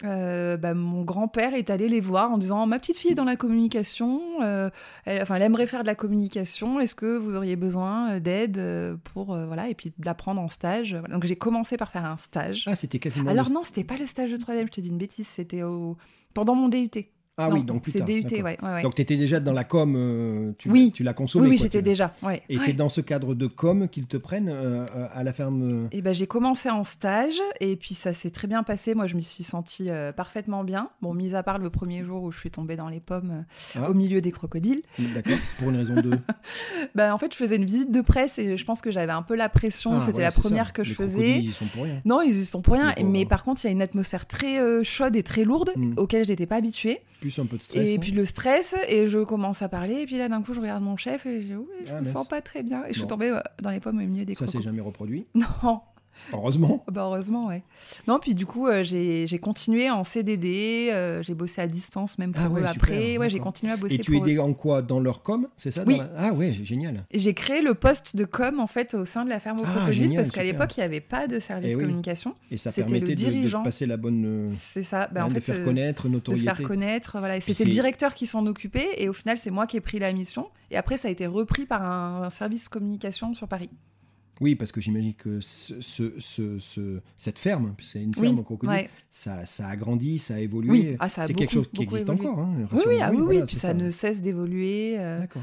[0.05, 3.25] euh, bah, mon grand-père est allé les voir en disant ma petite fille est dans
[3.25, 4.71] la communication, euh,
[5.05, 8.99] elle, enfin elle aimerait faire de la communication, est-ce que vous auriez besoin euh, d'aide
[9.15, 10.97] pour euh, voilà et puis de l'apprendre en stage?
[11.11, 12.65] Donc j'ai commencé par faire un stage.
[12.67, 13.31] Ah, c'était quasiment.
[13.31, 15.63] Alors le- non, c'était pas le stage de troisième, je te dis une bêtise, c'était
[15.63, 15.97] au
[16.35, 16.91] pendant mon DUT.
[17.38, 18.01] Ah Non, oui, donc plus c'est.
[18.01, 18.83] DUT, ouais, ouais, ouais.
[18.83, 20.87] Donc tu étais déjà dans la com, euh, tu, Oui.
[20.87, 21.44] l'as- tu l'as consommé.
[21.49, 22.14] oui, oui, j'étais déjà.
[22.22, 22.42] Ouais.
[22.49, 25.85] Et c'est dans ce cadre de com qu'ils te prennent euh, à la ferme.
[25.85, 28.94] euh, Et ben, j'ai commencé en stage et puis ça s'est très bien passé.
[28.94, 30.88] Moi, je m'y suis sentie euh, parfaitement bien.
[31.03, 33.44] Bon, mis à part le premier jour où je suis tombée dans les pommes
[33.75, 33.90] Ah.
[33.90, 34.81] au milieu des crocodiles.
[34.99, 36.12] D'accord, pour une raison de.
[36.94, 39.22] Ben, en fait, je faisais une visite de presse et je pense que j'avais un
[39.22, 39.92] peu la pression.
[39.94, 40.40] Ah, C'était voilà, la ça.
[40.40, 41.40] première que je faisais.
[41.40, 42.01] Ils sont pour rien.
[42.07, 42.94] Non, ils y sont pour rien.
[43.05, 45.94] Mais par contre, il y a une atmosphère très chaude et très lourde Mm.
[45.99, 47.01] auquel je n'étais pas habituée.
[47.27, 47.89] Plus un peu de stress.
[47.91, 47.99] et hein.
[48.01, 50.03] puis le stress, et je commence à parler.
[50.03, 52.01] Et puis là, d'un coup, je regarde mon chef et je dis, oui, je Ah,
[52.01, 52.12] me mince.
[52.12, 52.85] sens pas très bien.
[52.87, 55.27] Et je suis tombée euh, dans les pommes au milieu des Ça s'est jamais reproduit.
[55.35, 55.81] Non,
[56.33, 56.85] Heureusement.
[56.91, 57.63] Bah heureusement, ouais.
[58.09, 62.19] Non, puis du coup, euh, j'ai j'ai continué en CDD, euh, j'ai bossé à distance
[62.19, 63.19] même pour Ah ouais, eux super, après.
[63.19, 64.29] Ouais, j'ai continué à bosser Et tu pour eux.
[64.29, 65.99] aidais en quoi Dans leur com, c'est ça Oui.
[65.99, 67.05] la- Ah ouais, génial.
[67.11, 69.65] Et j'ai créé le poste de com en fait au sein de la ferme au
[69.65, 71.83] Ah, génial, parce qu'à l'époque, il n'y avait pas de service Eh oui.
[71.83, 72.35] communication.
[72.51, 74.25] Et ça C'était le permettait de, de passer la bonne.
[74.27, 75.09] euh, C'est ça.
[75.13, 76.45] Bah, hein, en de fait, faire euh, connaître, de notoriété.
[76.55, 77.19] faire connaître.
[77.19, 77.37] Voilà.
[77.37, 78.89] Et c'était le directeur qui s'en occupait.
[78.97, 80.49] Et au final, c'est moi qui ai pris la mission.
[80.71, 83.71] Et après, ça a été repris par un, un service communication sur Paris.
[84.40, 88.38] Oui, parce que j'imagine que ce, ce- ce- ce- cette ferme, c'est une Oui, ferme
[88.38, 88.90] au crocodile, ouais.
[89.11, 90.70] ça, ça a grandi, ça a évolué.
[90.70, 92.27] Oui, ah, c'est quelque chose qui existe évolué.
[92.29, 92.40] encore.
[92.40, 93.25] Hein, Oui, oui, ah oui, oui.
[93.25, 94.96] voilà, Puis ça, ne cesse d'évoluer.
[94.99, 95.42] euh, D'accord.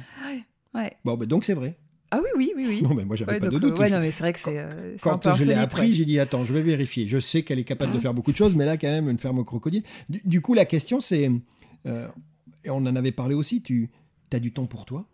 [0.75, 0.93] ouais.
[1.03, 1.75] Bon, ben, donc c'est vrai.
[2.11, 2.81] Ah oui, oui, oui, oui.
[2.83, 3.79] Non, mais moi j'avais Ouais, pas donc, de euh, doute.
[3.79, 5.93] ouais, Je- non, mais c'est vrai que c'est euh, c'est Quand je l'ai appris, ouais.
[5.93, 7.07] j'ai dit attends, je vais vérifier.
[7.07, 9.17] Je sais qu'elle est capable de faire beaucoup de choses, mais là quand même une
[9.17, 9.81] ferme au crocodile.
[10.09, 11.31] Du, du coup, la question c'est,
[11.87, 12.07] euh,
[12.63, 13.89] et on en avait parlé aussi, tu
[14.31, 15.07] as du temps pour toi?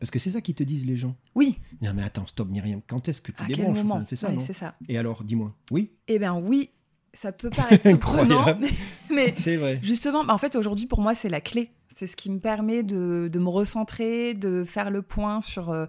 [0.00, 1.14] Parce que c'est ça qu'ils te disent les gens.
[1.34, 4.30] Oui, Non mais attends, stop Myriam, quand est-ce que tu à débranches Enfin, C'est ça,
[4.30, 4.42] non.
[4.88, 5.54] Et alors, dis-moi.
[5.70, 6.70] Oui, Eh bien oui,
[7.14, 8.68] ça peut paraître surprenant, mais,
[9.10, 9.80] mais c'est vrai.
[9.82, 11.70] justement, bah, en fait aujourd'hui pour moi c'est la clé.
[11.94, 15.86] C'est ce qui me permet de, de me recentrer, de faire le point sur euh,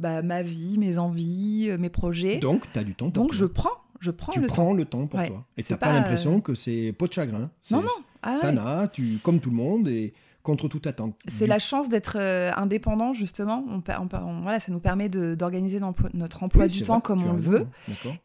[0.00, 2.38] bah, ma vie, mes envies, euh, mes projets.
[2.38, 3.38] Donc, tu as du temps pour Donc toi.
[3.38, 4.72] je prends, je prends tu le prends temps.
[4.72, 5.28] le temps pour Ouais.
[5.28, 5.44] toi.
[5.56, 7.50] Et t'as pas, pas, l'impression que c'est peau de chagrin.
[7.70, 7.88] Non, non.
[8.24, 8.40] Ah ouais.
[8.40, 10.12] T'en as, tu, comme tout le monde, et
[10.44, 11.18] contre toute attente.
[11.26, 13.64] C'est Du- la chance d'être euh, indépendant justement.
[13.68, 15.80] On, per- on per- on- voilà, ça nous permet d'organiser
[16.12, 17.66] notre emploi Oui, du temps vrai, comme on le veut.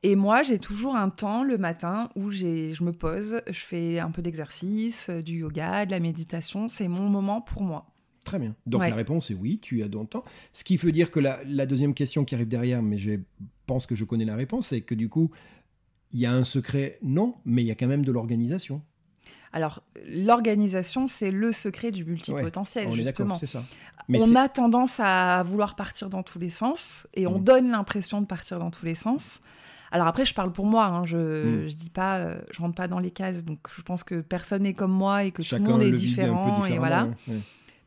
[0.03, 4.11] Et moi, j'ai toujours un temps le matin où je me pose, je fais un
[4.11, 6.67] peu d'exercice, euh, du yoga, de la méditation.
[6.67, 7.87] C'est mon moment pour moi.
[8.25, 8.53] Très bien.
[8.67, 8.89] Donc Ouais.
[8.89, 10.25] la réponse est oui, tu as dans le temps.
[10.53, 13.11] Ce qui veut dire que la, la deuxième question qui arrive derrière, mais je
[13.65, 15.31] pense que je connais la réponse, c'est que du coup,
[16.11, 18.81] il y a un secret, non, mais il y a quand même de l'organisation.
[19.53, 23.35] Alors, l'organisation, c'est le secret du multipotentiel, on est justement.
[23.35, 23.63] d'accord, c'est ça.
[24.09, 27.43] on a tendance à vouloir partir dans tous les sens et on Mm.
[27.43, 29.39] donne l'impression de partir dans tous les sens.
[29.91, 31.17] Alors après, je parle pour moi, hein, je,
[31.65, 31.69] Mm.
[31.69, 34.63] je dis pas, euh, je rentre pas dans les cases, donc je pense que personne
[34.63, 36.65] n'est comme moi et que chacun tout le monde est le vit un peu différent
[36.65, 37.05] et voilà.
[37.05, 37.39] ouais, ouais.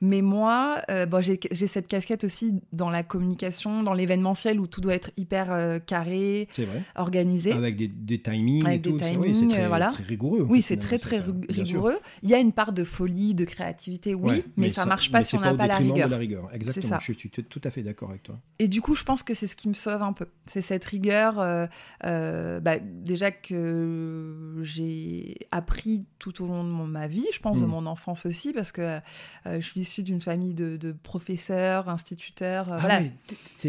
[0.04, 1.38] Mais moi, euh, bon, j'ai
[1.68, 6.48] cette casquette aussi dans la communication, dans l'événementiel où tout doit être hyper euh, carré,
[6.58, 6.82] vrai.
[6.96, 7.52] organisé.
[7.52, 8.98] Avec des, des timings Avec et tout.
[8.98, 9.90] des c'est- oui, très, voilà.
[9.90, 10.44] très rigoureux.
[10.50, 11.98] Oui, c'est très très rigoureux.
[12.24, 15.22] Il y a une part de folie, de créativité, oui, Ouais, mais, ça, marche pas
[15.22, 16.06] si on n'a pas la rigueur.
[16.08, 16.48] de la rigueur.
[16.52, 16.88] Exactement.
[16.88, 16.98] ça.
[17.00, 18.40] Je suis tout, tout à fait d'accord avec toi.
[18.58, 20.26] Et du coup, je pense que c'est ce qui me sauve un peu.
[20.46, 27.06] C'est cette rigueur, euh, bah, déjà que j'ai appris tout au long de mon- ma
[27.06, 27.70] vie, je pense de Mm.
[27.70, 28.98] mon enfance aussi, parce que
[29.46, 32.72] je suis d'une famille de, de professeurs, instituteurs.
[32.72, 33.00] euh, Ah voilà.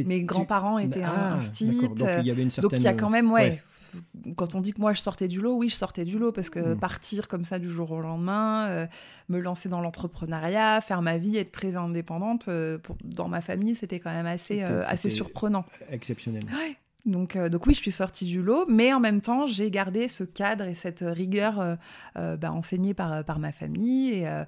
[0.05, 1.39] Mes grands-parents étaient Ah.
[1.59, 2.69] Donc euh, il y avait une certaine.
[2.69, 3.41] Donc il y a quand même, ouais.
[3.41, 3.63] ouais.
[4.35, 6.49] Quand on dit que moi je sortais du lot, oui, je sortais du lot parce
[6.49, 6.79] que Mm.
[6.79, 8.87] partir comme ça du jour au lendemain, euh,
[9.29, 13.75] me lancer dans l'entrepreneuriat, faire ma vie, être très indépendante, euh, pour- dans ma famille,
[13.75, 15.63] c'était quand même assez, euh, assez surprenant.
[15.91, 16.41] exceptionnel.
[16.45, 16.75] Ouais.
[17.05, 20.07] Donc, euh, donc oui, je suis sortie du lot, mais en même temps, j'ai gardé
[20.07, 21.75] ce cadre et cette rigueur euh,
[22.17, 24.43] euh, bah, enseignée par, par ma famille et, euh,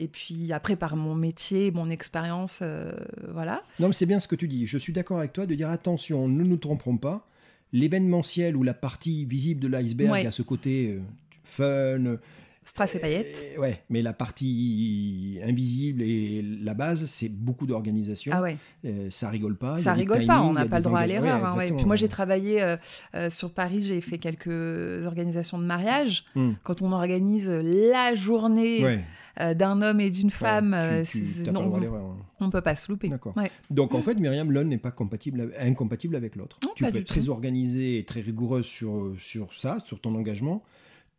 [0.00, 2.90] et puis après par mon métier, mon expérience, euh,
[3.32, 3.62] voilà.
[3.78, 4.66] Non, mais c'est bien ce que tu dis.
[4.66, 7.26] Je suis d'accord avec toi de dire attention, ne nous trompons pas.
[7.72, 10.26] L'événementiel ou la partie visible de l'iceberg Ouais.
[10.26, 11.00] a ce côté euh,
[11.44, 12.16] fun.
[12.62, 13.42] Strass et paillettes.
[13.56, 18.32] euh, ouais, mais la partie invisible et la base, c'est beaucoup d'organisation.
[18.34, 18.56] Ah ouais.
[18.84, 19.78] Euh, ça rigole pas.
[19.78, 21.46] Ça rigole pas, on n'a pas le droit à l'erreur.
[21.46, 21.72] Hein, ouais.
[21.72, 22.76] Puis moi, j'ai travaillé euh,
[23.14, 26.24] euh, sur Paris, j'ai fait quelques organisations de mariage.
[26.34, 26.52] Hmm.
[26.62, 29.04] Quand on organise la journée Ouais,
[29.38, 32.50] euh, d'un homme et d'une ouais, femme, tu- euh, tu- non, on- l'erreur, hein.
[32.50, 33.08] peut pas se louper.
[33.08, 33.36] D'accord.
[33.36, 33.50] Ouais.
[33.70, 36.58] Donc en fait, Myriam, l'un n'est pas compatible, incompatible avec l'autre.
[36.74, 40.62] Tu peux être très organisée et très rigoureuse sur, sur ça, sur ton engagement,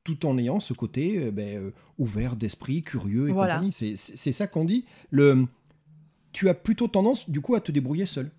[0.03, 3.55] tout en ayant ce côté euh, ben, euh, ouvert d'esprit, curieux et Voilà.
[3.59, 3.71] compagnie.
[3.95, 4.85] C'est ça qu'on dit.
[5.11, 5.45] Le,
[6.33, 8.31] tu as plutôt tendance, du coup, à te débrouiller seul.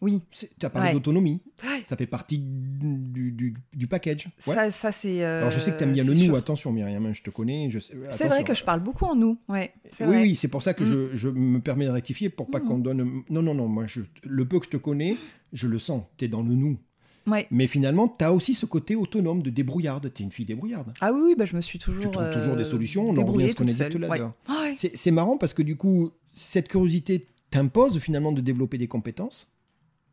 [0.00, 0.22] Oui.
[0.30, 0.94] Tu as parlé Ouais.
[0.94, 1.40] d'autonomie.
[1.64, 1.82] Ouais.
[1.86, 4.28] Ça fait partie du, du, du package.
[4.46, 4.54] Ouais.
[4.54, 5.24] Ça, ça c'est.
[5.24, 6.36] euh, Alors je sais que tu aimes bien le nous, sûr.
[6.36, 7.68] attention Myriam, hein, je te connais.
[7.70, 9.38] je C'est vrai que je parle beaucoup en nous.
[9.48, 10.22] Ouais, c'est Oui, vrai.
[10.22, 10.86] oui, c'est pour ça que Mm.
[10.86, 12.64] je, je me permets de rectifier pour pas Mm.
[12.64, 13.22] qu'on donne.
[13.28, 15.16] Non, non, non, moi, je, le peu que je te connais,
[15.52, 16.02] je le sens.
[16.16, 16.78] Tu es dans le nous.
[17.26, 17.46] Ouais.
[17.50, 20.10] Mais finalement, tu as aussi ce côté autonome de débrouillarde.
[20.14, 20.92] Tu es une fille débrouillarde.
[21.00, 22.02] Ah oui, oui, bah, je me suis toujours.
[22.04, 23.04] tu trouves toujours des euh, solutions.
[23.06, 24.32] On en revient à ce qu'on tout à l'heure.
[24.46, 29.52] Ah c'est marrant parce que du coup, cette curiosité t'impose finalement de développer des compétences.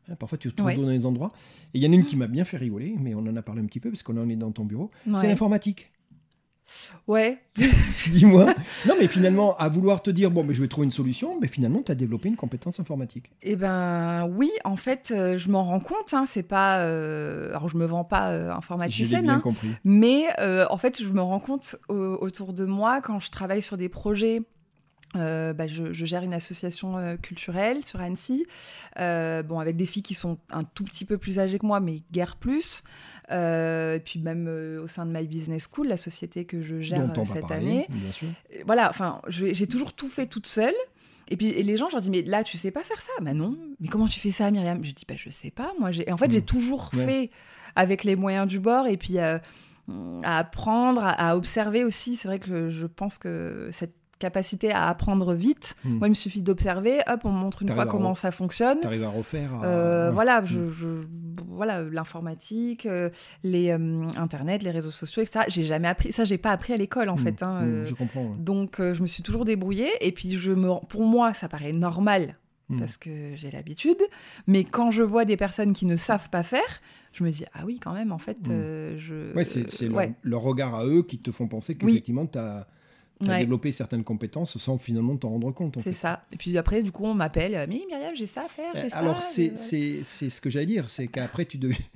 [0.10, 0.76] Hein, parfois, tu te trouves Ouais.
[0.78, 1.32] dans des endroits.
[1.74, 3.42] Et il y en a une qui m'a bien fait rigoler, mais on en a
[3.42, 4.92] parlé un petit peu parce qu'on en est dans ton bureau.
[5.16, 5.92] C'est l'informatique.
[7.08, 7.38] Ouais.
[8.10, 8.48] Dis-moi.
[8.88, 11.48] non, mais finalement, à vouloir te dire, bon, mais je vais trouver une solution, mais
[11.48, 13.32] finalement, tu as développé une compétence informatique.
[13.44, 16.14] Eh ben oui, en fait, euh, je m'en rends compte.
[16.14, 16.80] Hein, c'est pas.
[16.80, 19.70] euh, Alors, je me vends pas euh, informaticienne, bien hein, compris.
[19.84, 23.62] mais euh, en fait, je me rends compte au- autour de moi quand je travaille
[23.62, 24.42] sur des projets.
[25.16, 28.46] Euh, bah, je, je gère une association euh, culturelle sur Annecy,
[29.00, 31.80] euh, bon, avec des filles qui sont un tout petit peu plus âgées que moi,
[31.80, 32.84] mais guère plus.
[33.32, 34.48] Et puis même
[34.84, 37.88] au sein de My Business School, la société que je gère cette parler, année.
[37.90, 38.28] bien sûr.
[38.68, 40.76] Voilà, enfin, j'ai toujours tout fait toute seule.
[41.28, 43.12] Et puis et les gens, je leur dis, mais là, tu sais pas faire ça?
[43.22, 43.58] Bah non.
[43.80, 44.86] Mais comment tu fais ça, Myriam?
[44.86, 45.74] Je dis, bah je sais pas.
[45.80, 46.12] Moi, j'ai.
[46.12, 47.04] En fait, j'ai toujours Ouais.
[47.06, 47.32] fait
[47.76, 49.42] avec les moyens du bord et puis à
[50.24, 52.16] apprendre, à observer aussi.
[52.16, 55.98] C'est vrai que je pense que cette capacité à apprendre vite, Mm.
[55.98, 57.00] moi, il me suffit d'observer.
[57.08, 58.80] Hop, on me montre une T'arrives fois comment re- ça fonctionne.
[58.82, 59.52] Tu arrives à refaire.
[59.64, 60.14] Euh, ouais.
[60.14, 60.46] Voilà, Mm.
[60.48, 61.06] je, je-
[61.48, 63.10] voilà, l'informatique, euh,
[63.44, 65.46] les euh, internet, les réseaux sociaux, etc.
[65.48, 66.24] J'ai jamais appris ça.
[66.24, 67.20] J'ai pas appris à l'école en Mm.
[67.20, 67.44] fait.
[67.44, 68.24] hein, euh, Je comprends.
[68.24, 68.36] ouais.
[68.40, 69.92] donc, euh, je me suis toujours débrouillée.
[70.02, 72.36] Et puis, je me, pour moi, ça paraît normal
[72.80, 74.02] parce que j'ai l'habitude.
[74.48, 76.82] Mais quand je vois des personnes qui ne savent pas faire,
[77.14, 79.34] je me dis ah oui, quand même, en fait, euh, je.
[79.36, 80.14] Ouais, c'est leur- ouais.
[80.24, 81.92] leur, regard à eux qui te font penser Oui.
[81.92, 82.68] qu'effectivement, tu as,
[83.22, 85.78] Ouais, développé certaines compétences sans finalement t'en rendre compte.
[85.82, 86.26] c'est ça.
[86.34, 87.54] Et puis après, du coup, on m'appelle.
[87.70, 88.90] Mais Myriam, j'ai ça à faire.
[88.90, 88.98] Ça.
[88.98, 91.78] Alors, c'est euh, c'est- ce que j'allais dire, c'est qu'après, tu deviens.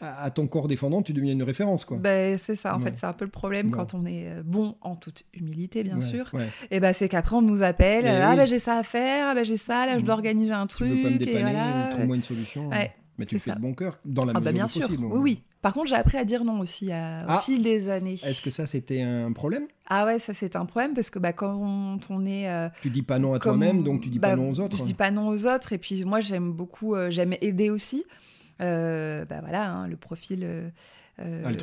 [0.00, 1.96] À ton corps défendant, tu deviens une référence, quoi.
[1.96, 2.84] Ben, c'est ça, en Ouais.
[2.84, 5.96] fait, c'est un peu le problème quand on est euh, bon en toute humilité, bien
[5.96, 6.30] Ouais, sûr.
[6.70, 8.06] Et ben, c'est qu'après, on nous appelle.
[8.06, 8.36] Euh, ah, oui.
[8.36, 9.26] ben, j'ai ça à faire.
[9.28, 9.86] Ah, ben, j'ai ça.
[9.86, 10.18] Là, je dois Mm.
[10.18, 10.88] organiser un Tu truc.
[10.90, 11.88] veux pas me dépanner, voilà.
[11.90, 12.68] trouve-moi une solution.
[12.68, 13.56] Ouais, Mais tu le fais ça.
[13.56, 14.82] de bon cœur, dans la Ah, mesure bah, bien du sûr.
[14.86, 15.04] possible.
[15.06, 15.42] Oui, oui.
[15.60, 17.40] Par contre, j'ai appris à dire non aussi à- au Ah.
[17.44, 18.18] fil des années.
[18.22, 19.66] Est-ce que ça, c'était un problème?
[19.88, 23.02] Ah ouais, ça c'est un problème parce que bah, quand on est euh, Tu dis
[23.02, 24.76] pas non à toi-même, donc tu dis bah, pas non aux autres.
[24.76, 28.04] Je dis pas non aux autres et puis moi j'aime beaucoup, euh, j'aime aider aussi.
[28.60, 30.68] Euh, bah voilà, hein, le profil euh,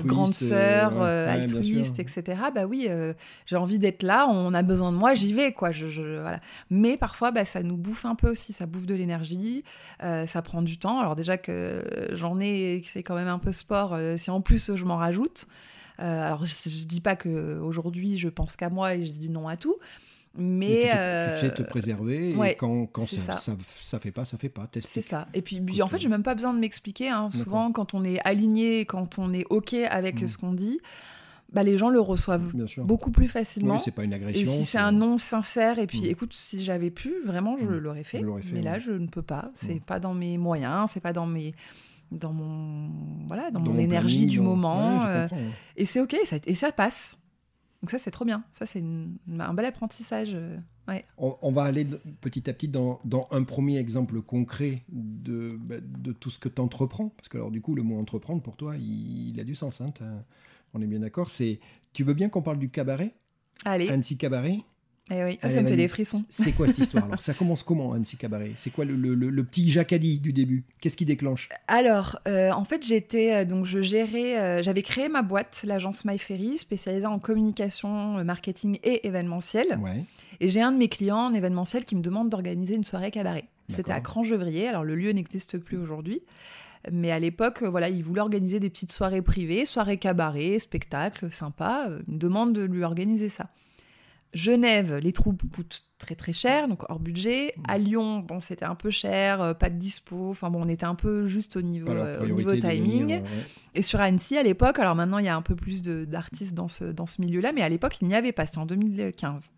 [0.04, 1.44] grande sœur, euh, ouais, euh, ouais, bien
[1.84, 2.42] altruiste, etc.
[2.54, 3.14] Bah oui, euh,
[3.46, 5.72] j'ai envie d'être là, on a besoin de moi, j'y vais quoi.
[5.72, 6.40] Je, je- voilà.
[6.70, 9.64] Mais parfois, bah, ça nous bouffe un peu aussi, ça bouffe de l'énergie,
[10.04, 11.00] euh, ça prend du temps.
[11.00, 14.76] Alors déjà que j'en ai, c'est quand même un peu sport, euh, si en plus
[14.76, 15.46] je m'en rajoute.
[15.98, 19.48] alors, je, je dis pas que aujourd'hui je pense qu'à moi et je dis non
[19.48, 19.76] à tout,
[20.38, 23.34] mais, Mais tu, euh, sais te préserver ouais, et quand, ça, ça.
[23.34, 23.58] ça.
[23.78, 24.68] ça fait pas, ça fait pas.
[24.92, 25.28] C'est ça.
[25.34, 27.10] Et puis, en fait, j'ai même pas besoin de m'expliquer.
[27.10, 27.30] hein.
[27.32, 30.28] Souvent, quand on est aligné, quand on est OK avec Mm.
[30.28, 30.80] ce qu'on dit,
[31.54, 33.76] bah, les gens le reçoivent beaucoup plus facilement.
[33.76, 34.42] Oui, c'est pas une agression.
[34.52, 36.06] et si c'est un non sincère, et puis Mm.
[36.06, 37.78] écoute, si j'avais pu, vraiment, je Mm.
[37.78, 38.22] l'aurais fait.
[38.52, 39.52] Mais là, je ne peux pas.
[39.54, 41.54] C'est pas dans mes moyens, c'est pas dans mes
[42.12, 42.90] dans mon
[43.28, 45.28] voilà dans, Dans mon mon énergie planning, du dans- moment Ouais, euh,
[45.76, 47.18] et c'est ok ça, et ça passe
[47.82, 48.84] donc ça c'est trop bien ça c'est
[49.40, 50.58] un bel apprentissage euh,
[50.88, 51.86] ouais On, on va aller
[52.22, 56.50] petit à petit dans, dans un premier exemple concret de, bah, de tout ce que
[56.50, 57.10] tu entreprends.
[57.10, 59.82] Parce que alors du coup, le mot entreprendre, pour toi, il, il a du sens.
[59.82, 59.94] hein,
[60.74, 61.32] on est bien d'accord.
[61.32, 61.60] C'est,
[61.94, 63.14] tu veux bien qu'on parle du cabaret?
[63.64, 64.60] Allez Annecy Cabaret?
[65.12, 67.94] Eh oui, ça me fait des frissons C'est quoi cette histoire Alors, ça commence comment,
[67.94, 68.52] Annecy Cabaret?
[68.58, 70.64] C'est quoi le, le- le- le petit jacadi du début?
[70.82, 71.48] Qu'est-ce qui déclenche?
[71.68, 76.06] Alors, euh, en fait, j'étais euh, donc je gérais, euh, j'avais créé ma boîte, l'agence
[76.06, 79.78] MyFerry, spécialisée en communication, marketing et événementiel.
[79.82, 80.04] Ouais.
[80.40, 83.46] Et j'ai un de mes clients en événementiel qui me demande d'organiser une soirée cabaret.
[83.70, 84.14] C'était à D'accord.
[84.14, 84.68] Cranchevrier.
[84.68, 86.22] Alors le lieu n'existe plus aujourd'hui,
[86.92, 91.90] mais à l'époque, voilà, il voulait organiser des petites soirées privées, soirées cabaret, spectacles, sympa.
[92.08, 93.50] Il me demande de lui organiser ça.
[94.36, 97.54] Genève, les troupes coûtent très très cher, donc hors budget.
[97.56, 97.64] Mmh.
[97.70, 100.30] À Lyon, bon, c'était un peu cher, euh, pas de dispo.
[100.30, 103.08] Enfin bon, on était un peu juste au niveau, euh, au niveau timing.
[103.08, 103.24] ouais.
[103.76, 106.68] Et sur Annecy, à l'époque, alors maintenant il y a un peu plus d'artistes dans
[106.68, 109.50] ce, dans ce milieu-là, mais à l'époque il n'y avait pas, c'était en 2015.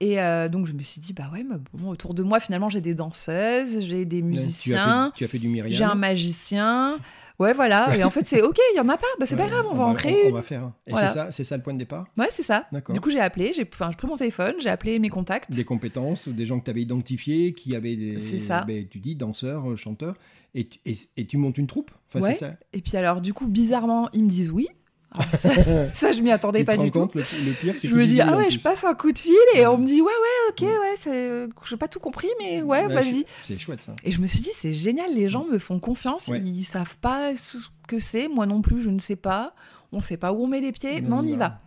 [0.00, 2.70] Et euh, donc je me suis dit, bah ouais, mais bon, autour de moi finalement
[2.70, 5.72] j'ai des danseuses, j'ai des Ouais, Tu as, musiciens, fait, tu as fait du Myriam.
[5.72, 6.98] j'ai un magicien.
[7.42, 7.94] Ouais, voilà.
[7.96, 9.74] Et en fait, c'est ok, il y en a pas, bah c'est pas grave, on,
[9.74, 10.34] va en créer On, une.
[10.34, 10.62] va faire.
[10.64, 10.74] un.
[10.86, 11.08] Et Voilà.
[11.08, 12.06] c'est ça, c'est ça le point de départ?
[12.16, 12.66] Ouais, c'est ça.
[12.72, 12.94] D'accord.
[12.94, 15.50] Du coup, j'ai appelé, j'ai enfin, pris mon téléphone, j'ai appelé mes contacts.
[15.50, 18.18] Des compétences, des gens que tu avais identifiés, qui avaient des.
[18.18, 18.62] C'est ça.
[18.64, 20.14] ben, tu dis danseurs, euh, chanteurs,
[20.54, 21.90] et, tu- et, et tu montes une troupe?
[22.08, 22.34] Enfin, Ouais.
[22.34, 22.54] c'est ça?
[22.72, 24.68] Et puis alors, du coup, bizarrement, ils me disent oui.
[25.14, 25.50] Alors, ça,
[25.94, 27.00] ça, je m'y attendais Tu pas du tout.
[27.00, 29.18] compte, le, le pire, c'est Je me dis, ah ouais, je passe un coup de
[29.18, 29.66] fil et Ouais.
[29.66, 30.78] on me dit, ouais, ouais, ok, Ouais.
[30.78, 31.48] ouais, c'est...
[31.68, 33.20] j'ai pas tout compris, mais ouais, Bah, vas-y.
[33.20, 33.94] je- C'est chouette ça.
[34.04, 36.40] Et je me suis dit, c'est génial, les gens me font confiance, Ouais.
[36.40, 39.54] ils savent pas ce que c'est, moi non plus, je ne sais pas.
[39.92, 41.60] On sait pas où on met les pieds, mais on y va.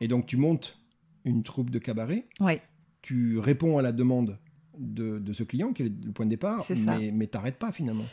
[0.00, 0.78] Et donc tu montes
[1.24, 2.60] une troupe de cabaret, Ouais,
[3.02, 4.38] tu réponds à la demande
[4.78, 6.64] de, de ce client, qui est le point de départ,
[6.98, 8.04] mais, mais t'arrêtes pas finalement.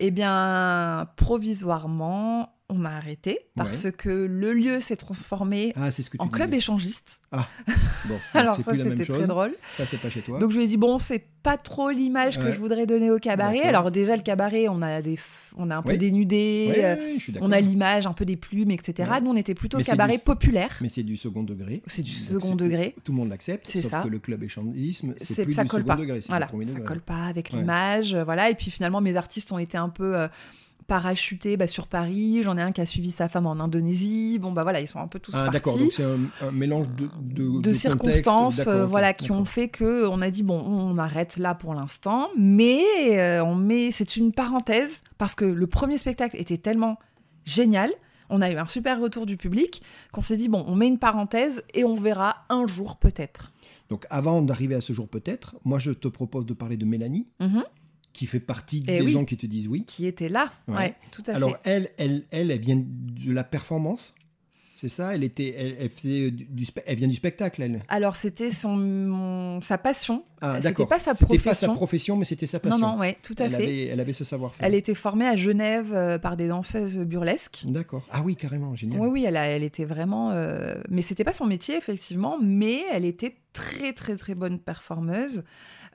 [0.00, 6.28] Eh bien, provisoirement, on a arrêté parce que le lieu s'est transformé Ah, ce en
[6.28, 6.58] club disais.
[6.58, 7.20] échangiste.
[7.32, 7.38] Bon,
[8.08, 9.54] donc Alors ça, c'était très drôle.
[9.76, 10.38] Ça, c'est pas chez toi.
[10.38, 13.18] Donc je lui ai dit bon, c'est pas trop l'image que je voudrais donner au
[13.18, 13.62] cabaret.
[13.62, 15.18] Alors déjà le cabaret, on a des,
[15.56, 19.10] on a un peu dénudé, euh, on a l'image, un peu des plumes, etc.
[19.22, 20.76] Nous on était plutôt Mais cabaret du- populaire.
[20.82, 21.82] Mais c'est du second degré.
[21.86, 22.94] C'est du second degré.
[23.02, 24.02] Tout le monde l'accepte, C'est sauf ça.
[24.02, 26.00] que le club échangisme, c'est plus ça du colle second pas.
[26.00, 26.82] degré, Voilà, ça degré.
[26.84, 28.50] colle pas avec l'image, euh, voilà.
[28.50, 30.28] Et puis finalement mes artistes ont été un peu
[30.88, 32.42] parachutés bah, sur Paris.
[32.42, 34.38] J'en ai un qui a suivi sa femme en Indonésie.
[34.40, 35.52] Bon bah voilà, ils sont un peu tous Ah, partis.
[35.52, 40.06] d'accord, donc c'est un, un mélange de, de, circonstances euh, voilà qui ont fait que
[40.08, 42.80] on a dit bon on arrête là pour l'instant mais
[43.18, 46.98] euh, on met c'est une parenthèse parce que le premier spectacle était tellement
[47.44, 47.92] génial
[48.30, 50.98] on a eu un super retour du public qu'on s'est dit bon on met une
[50.98, 53.52] parenthèse et on verra un jour peut-être
[53.90, 57.26] Donc avant d'arriver à ce jour peut-être, moi je te propose de parler de Mélanie,
[57.40, 57.62] Mhm.
[58.18, 59.12] Qui fait partie Eh des oui.
[59.12, 59.84] gens qui te disent oui.
[59.86, 60.76] qui était là Ouais.
[60.76, 64.12] ouais, tout à Alors fait elle, elle, elle, elle vient de la performance,
[64.80, 67.80] c'est ça Elle était, elle, elle faisait du, elle vient du spectacle, elle.
[67.88, 70.88] alors c'était son sa passion Ah C'était d'accord.
[70.88, 71.74] pas sa C'était pas sa profession.
[71.76, 72.86] profession, mais c'était sa non passion.
[72.94, 74.64] non ouais tout à elle fait avait, elle avait ce savoir-faire.
[74.66, 78.06] elle était formée à Genève euh, par des danseuses burlesques D'accord.
[78.10, 79.00] Ah oui, carrément, génial.
[79.00, 80.30] Oui, oui, elle, a- elle était vraiment.
[80.32, 85.42] euh, Mais c'était pas son métier, effectivement, mais elle était très, très, très bonne performeuse.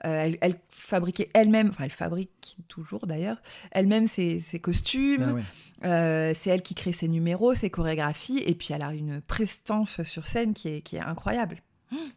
[0.04, 3.40] Euh, elle, elle fabriquait elle-même, enfin, elle fabrique toujours d'ailleurs,
[3.70, 5.26] elle-même ses, ses costumes.
[5.28, 5.42] Ah ouais.
[5.84, 10.02] Euh, c'est elle qui crée ses numéros, ses chorégraphies, et puis elle a une prestance
[10.02, 11.62] sur scène qui est, qui est incroyable.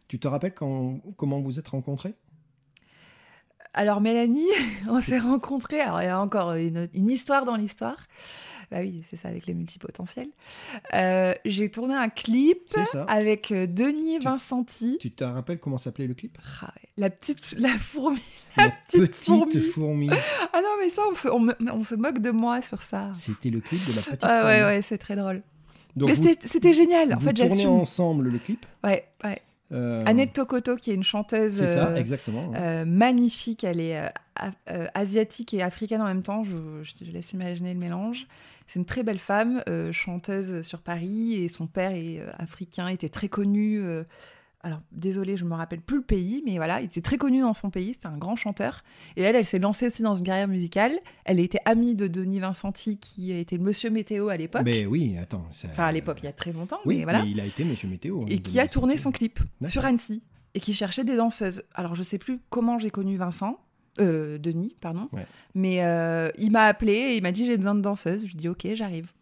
[0.08, 2.14] Tu te rappelles quand, comment vous êtes rencontrés?
[3.74, 4.48] Alors, Mélanie,
[4.88, 5.80] on s'est rencontrés.
[5.80, 7.96] Alors, il y a encore une, une histoire dans l'histoire.
[8.70, 10.28] Bah oui, c'est ça avec les multipotentiels.
[10.92, 12.68] Euh, J'ai tourné un clip
[13.08, 14.98] avec euh, Denis Tu- Vincenti.
[15.00, 16.36] Tu te rappelles comment s'appelait le clip?
[16.62, 18.20] Ah La petite, la fourmi.
[18.58, 19.60] La petite petite fourmi.
[19.60, 20.10] fourmi.
[20.52, 23.10] Ah non, mais ça, on se, on se moque de moi sur ça.
[23.14, 24.54] C'était le clip de la petite Ah fourmi.
[24.56, 25.42] ouais, ouais, c'est très drôle.
[25.96, 27.14] Donc mais vous, c'était- c'était génial.
[27.14, 27.68] En vous fait, j'assume.
[27.70, 28.66] ensemble le clip?
[28.84, 29.40] Ouais, ouais.
[29.70, 32.52] Euh, Annette Tokoto, qui est une chanteuse ça, euh, exactement.
[32.56, 33.64] euh, magnifique.
[33.64, 36.42] Elle est euh, asiatique et africaine en même temps.
[36.44, 36.56] Je,
[37.04, 38.26] je laisse imaginer le mélange.
[38.66, 39.62] C'est une très belle femme,
[39.92, 43.82] chanteuse sur Paris, et son père est africain, était très connu
[44.60, 47.54] alors désolé, je me rappelle plus le pays, mais voilà, il était très connu dans
[47.54, 48.82] son pays, c'était un grand chanteur.
[49.16, 50.98] Et elle, elle s'est lancée aussi dans une carrière musicale.
[51.24, 54.62] Elle était amie de Denis Vincenti, qui était Monsieur Météo à l'époque.
[54.64, 55.46] Mais oui, attends.
[55.52, 57.24] ça- Enfin, à l'époque, il y a très longtemps, Oui, mais voilà.
[57.24, 58.22] il a été Monsieur Météo.
[58.22, 60.22] hein, et qui a tourné son clip sur Annecy
[60.54, 61.62] et qui cherchait des danseuses.
[61.74, 63.60] Alors je sais plus comment j'ai connu Vincent,
[64.00, 65.26] euh, Denis, pardon, Ouais.
[65.54, 68.22] mais euh, il m'a appelé et il m'a dit j'ai besoin de danseuses.
[68.22, 69.12] Je lui ai dit ok, j'arrive.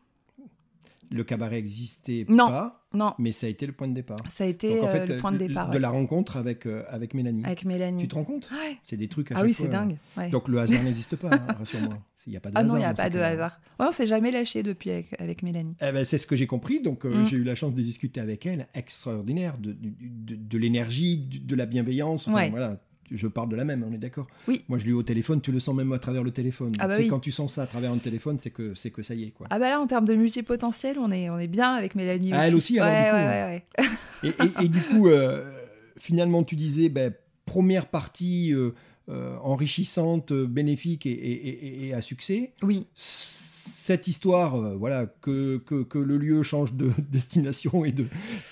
[1.10, 2.48] Le cabaret existait Non.
[2.48, 4.16] pas, Non, mais ça a été le point de départ.
[4.34, 5.80] ça a été Donc en euh, fait, le point de euh, départ de ouais.
[5.80, 7.44] la rencontre avec, euh, avec Mélanie.
[7.44, 8.00] avec Mélanie.
[8.02, 8.48] Tu te rends compte?
[8.50, 8.76] Ouais.
[8.84, 9.68] C'est des trucs à Ah chaque oui, c'est euh.
[9.68, 9.96] dingue.
[10.16, 10.30] ouais.
[10.30, 11.98] Donc le hasard n'existe pas, hein, rassure-moi.
[12.26, 12.72] Il n'y a pas de ah hasard.
[12.72, 13.60] non, il n'y a pas de hasard.
[13.78, 15.76] On s'est jamais lâché depuis avec, avec Mélanie.
[15.80, 16.80] Eh ben, c'est ce que j'ai compris.
[16.82, 17.26] Donc, euh, Mm.
[17.26, 18.66] j'ai eu la chance de discuter avec elle.
[18.74, 19.56] Extraordinaire.
[19.58, 22.26] De, de, de- de l'énergie, de, de la bienveillance.
[22.26, 22.80] Enfin, voilà.
[23.10, 24.64] Je parle de la même, on est d'accord Oui.
[24.68, 25.40] Moi, je l'ai eu au téléphone.
[25.40, 26.72] Tu le sens même à travers le téléphone.
[26.78, 27.08] Ah bah oui.
[27.08, 29.30] Quand tu sens ça à travers un téléphone, c'est que, c'est que ça y est.
[29.30, 29.46] Quoi.
[29.50, 32.40] Ah bah là, en termes de multipotentiel, on est, on est bien avec Mélanie Ah,
[32.40, 32.48] aussi.
[32.48, 33.92] elle aussi, alors, ouais, du coup, ouais, ouais,
[34.22, 34.28] ouais.
[34.58, 35.44] Et, et- et du coup, euh,
[35.98, 37.12] finalement, tu disais, ben,
[37.44, 38.70] première partie euh,
[39.08, 42.52] euh, enrichissante, bénéfique et, et- à succès.
[42.62, 48.06] Oui, Cette histoire, voilà, que, que, que le lieu change de destination et de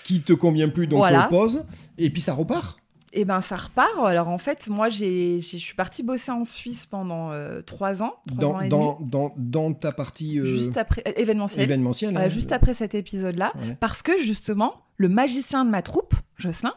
[0.05, 1.27] qui te convient plus, donc Voilà.
[1.27, 1.65] on pose,
[1.97, 2.79] et puis ça repart.
[3.17, 3.89] Et ben ça repart.
[4.05, 8.45] Alors en fait, moi, je suis partie bosser en Suisse pendant euh, trois ans, trois
[8.49, 12.17] ans Dans, et dans, dans, dans ta partie euh, juste après euh, événementiel, événementielle.
[12.17, 12.27] Hein.
[12.27, 13.77] juste après cet épisode-là, Ouais.
[13.79, 16.73] parce que justement, le magicien de ma troupe, Jocelyn,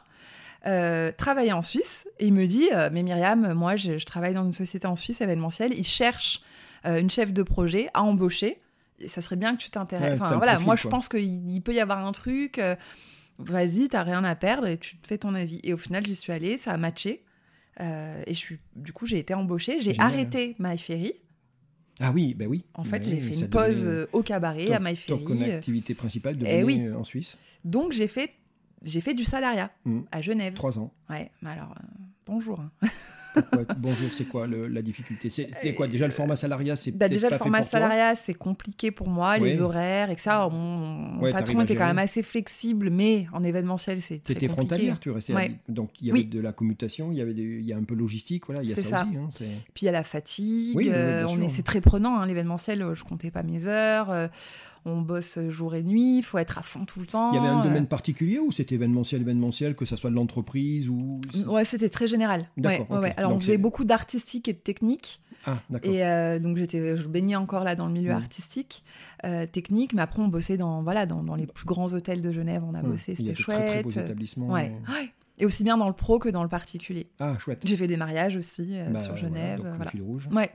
[0.66, 4.34] euh, travaillait en Suisse et il me dit, euh, mais Myriam, moi, je, je travaille
[4.34, 6.40] dans une société en Suisse événementielle, il cherche
[6.86, 8.60] euh, une chef de projet à embaucher.
[9.00, 10.18] Et ça serait bien que tu t'intéresses.
[10.18, 12.60] Ouais, enfin voilà, profil, moi je pense qu'il il peut y avoir un truc.
[13.40, 15.60] Euh, Vas-y, t'as rien à perdre et tu te fais ton avis.
[15.62, 17.24] Et au final, j'y suis allée, ça a matché.
[17.80, 19.80] Euh, et je suis, du coup, j'ai été embauchée.
[19.80, 21.12] J'ai arrêté My Ferry.
[22.00, 22.64] Ah oui, ben oui.
[22.74, 25.40] En fait, Ben j'ai oui, fait une pause euh, au cabaret ton- à My ton
[25.42, 26.82] activité principale de Eh oui.
[26.92, 27.36] en Suisse.
[27.64, 28.30] Donc j'ai fait,
[28.84, 30.00] j'ai fait du salariat Mm.
[30.12, 30.54] à Genève.
[30.54, 30.92] Trois ans.
[31.10, 31.82] Ouais, mais alors euh,
[32.26, 32.60] bonjour.
[32.60, 32.70] hein.
[33.34, 35.30] Pourquoi- bonjour, c'est quoi le- la difficulté?
[35.30, 35.86] C'est quoi?
[35.86, 39.60] Déjà le format salariat C'est Bah, déjà le format salariat c'est compliqué pour moi, les
[39.60, 40.48] horaires et que ça.
[40.50, 44.48] Mon, mon Ouais, patron était quand même assez flexible, mais en événementiel c'est très compliqué.
[44.52, 45.32] frontalière, tu restais.
[45.32, 45.52] à- Ouais.
[45.68, 46.26] Donc il y avait Oui.
[46.26, 48.70] de la commutation, il y avait des- il y a un peu logistique, voilà, il
[48.70, 49.16] y a ça, aussi.
[49.16, 49.28] hein,
[49.74, 52.82] Puis il y a la fatigue, Oui, euh, on est, c'est très prenant hein, l'événementiel.
[52.82, 54.10] euh, Je comptais pas mes heures.
[54.10, 54.28] euh,
[54.84, 57.32] on bosse jour et nuit, il faut être à fond tout le temps.
[57.32, 60.14] Il y avait un euh, domaine particulier ou c'était événementiel, événementiel, que ça soit de
[60.14, 61.20] l'entreprise ou.
[61.46, 62.40] Ouais, c'était très général.
[62.56, 63.02] Ouais, D'accord, ouais, ok.
[63.04, 63.14] ouais.
[63.16, 65.20] Alors on Donc faisait c'est- beaucoup d'artistique et de technique.
[65.46, 65.90] Ah, d'accord.
[65.92, 68.16] Et euh, donc j'étais, je baignais encore là dans le milieu Mm.
[68.16, 68.82] artistique,
[69.24, 72.32] euh, technique, mais après on bossait dans voilà dans, dans les plus grands hôtels de
[72.32, 74.06] Genève, on a Hum, bossé, c'était de très, très beaux chouette.
[74.06, 74.48] établissements.
[74.48, 74.72] ouais.
[74.88, 75.10] ouais.
[75.40, 77.06] Et aussi bien dans le pro que dans le particulier.
[77.20, 77.60] Ah, chouette.
[77.64, 79.90] J'ai fait des mariages aussi euh, Bah, sur voilà, Genève, donc, euh, le voilà.
[79.92, 80.28] fil rouge.
[80.32, 80.50] Ouais.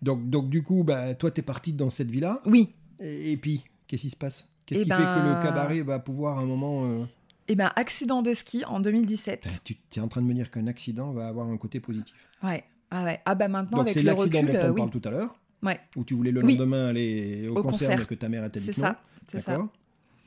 [0.00, 2.40] Donc, donc, du coup, bah, toi, tu es parti dans cette vie-là?
[2.46, 2.74] Oui.
[3.04, 4.46] Et, et puis, qu'est-ce qui se passe?
[4.66, 6.84] Qu'est-ce Eh qui fait que ben- le cabaret va pouvoir à un moment.
[6.86, 7.04] euh,
[7.48, 9.42] Et ben accident de ski en 2017.
[9.44, 12.14] bah, tu es en train de me dire qu'un accident va avoir un côté positif.
[12.42, 12.64] Ouais.
[12.90, 13.20] Ah ouais.
[13.26, 14.76] Ah bah maintenant Donc, avec c'est l'accident dont euh, on oui.
[14.80, 15.34] parle tout à l'heure.
[15.62, 15.80] Ouais.
[15.96, 16.56] Où tu voulais le Oui.
[16.56, 17.98] lendemain aller au, Au concert, concert.
[17.98, 19.00] mais que ta mère a dit C'est ça.
[19.28, 19.52] C'est ça.
[19.52, 19.68] D'accord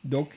[0.03, 0.29] Donc,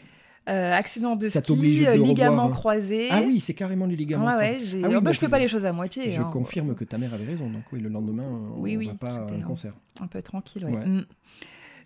[0.48, 2.50] Euh, accident de Ça ski, de euh, revoir, ligament hein.
[2.52, 3.08] croisé.
[3.10, 4.26] ah oui, c'est carrément les ligaments.
[4.26, 4.52] Ouais, croisés.
[4.58, 6.12] ouais, j'ai- Ah oui, oh, bah, bah, je fais pas les choses à moitié.
[6.12, 6.30] Je hein.
[6.32, 7.48] confirme que ta mère avait raison.
[7.50, 8.24] Donc, oui, le lendemain,
[8.56, 9.74] on Oui, va pas à un un- concert.
[10.00, 10.72] un peu tranquille, ouais.
[10.72, 10.86] Ouais.
[10.86, 11.04] Mm.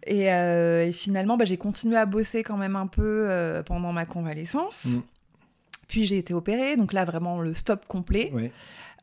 [0.06, 3.92] Et, euh, et finalement, bah, j'ai continué à bosser quand même un peu euh, pendant
[3.92, 4.84] ma convalescence.
[4.86, 5.00] Mm.
[5.88, 8.32] Puis j'ai été opérée, donc là vraiment le stop complet.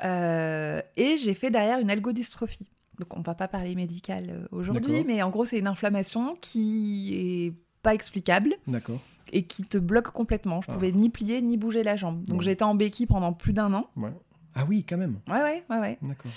[0.04, 2.66] Euh, et j'ai fait derrière une algodystrophie.
[3.00, 7.54] Donc on va pas parler médical aujourd'hui, mais en gros c'est une inflammation qui est
[7.82, 9.00] pas explicable D'accord.
[9.32, 10.62] et qui te bloque complètement.
[10.62, 10.74] Je Ah.
[10.74, 12.24] pouvais ni plier ni bouger la jambe.
[12.24, 13.88] Donc été en béquille pendant plus d'un an.
[13.96, 14.12] Ouais.
[14.56, 15.20] Ah oui, quand même.
[15.28, 15.98] Ouais, ouais, ouais, ouais.
[16.02, 16.32] D'accord.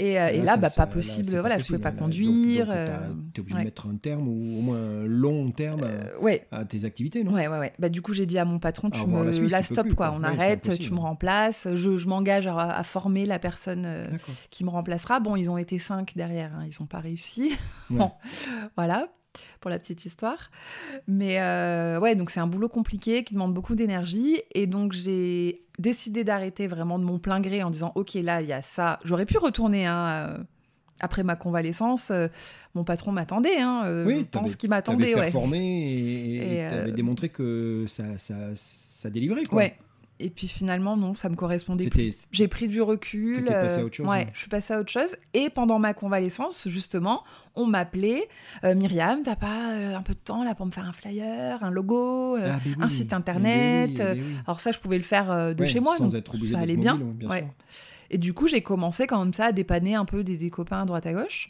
[0.00, 1.28] Et, euh, et là, ça, bah, ça- pas possible.
[1.28, 1.82] c'est voilà, je pouvais possible.
[1.82, 2.66] pas Là, donc- conduire.
[2.66, 3.62] Donc, euh, tu es obligé ouais.
[3.62, 6.84] de mettre un terme ou au moins un long terme à- euh, ouais, à, tes
[6.84, 7.32] activités, non?
[7.32, 7.72] Ouais, ouais, ouais.
[7.80, 9.86] Bah, du coup, j'ai dit à mon patron, tu revoir me la Suisse, la stop,
[9.88, 10.14] plus, quoi.
[10.16, 11.66] On arrête, tu me remplaces.
[11.74, 14.06] Je, je m'engage à, à former la personne euh,
[14.50, 15.18] qui me remplacera.
[15.20, 17.52] Bon, ils ont été cinq derrière, hein, ils n'ont pas réussi.
[17.90, 18.12] Bon,
[18.76, 19.08] voilà,
[19.60, 20.50] pour la petite histoire.
[21.06, 24.40] Mais euh, ouais, donc c'est un boulot compliqué qui demande beaucoup d'énergie.
[24.52, 28.48] Et donc, j'ai décidé d'arrêter vraiment de mon plein gré en disant, OK, là, il
[28.48, 28.98] y a ça.
[29.04, 30.38] J'aurais pu retourner, hein, euh,
[31.00, 32.10] après ma convalescence.
[32.10, 32.28] euh,
[32.74, 35.20] mon patron m'attendait, hein, euh, je Oui, pense t'avais- qu'il m'attendait, ouais.
[35.22, 39.44] performé et Et, tu avais démontré que ça, ça, ça délivrait.
[39.44, 39.58] Quoi.
[39.58, 39.76] Ouais.
[40.20, 42.16] Et puis finalement, non, ça me correspondait plus.
[42.32, 43.44] J'ai pris du recul.
[43.44, 44.30] Passé à euh, autre chose, Ouais, hein.
[44.34, 45.14] je suis passée à autre chose.
[45.32, 47.22] Et pendant ma convalescence, justement,
[47.54, 48.28] on m'appelait
[48.64, 51.62] euh, Myriam, t'as pas euh, un peu de temps là pour me faire un flyer,
[51.62, 53.90] un logo, euh, Ah, ben oui, un site internet.
[53.96, 54.36] oui, oui.
[54.46, 56.54] Alors ça, je pouvais le faire euh, de Ouais, chez moi, sans donc être obligé
[56.54, 56.94] ça allait bien.
[56.96, 57.38] mobile, bien Ouais.
[57.42, 57.48] sûr.
[58.10, 60.84] Et du coup, j'ai commencé comme ça à dépanner un peu des, des copains à
[60.84, 61.48] droite à gauche.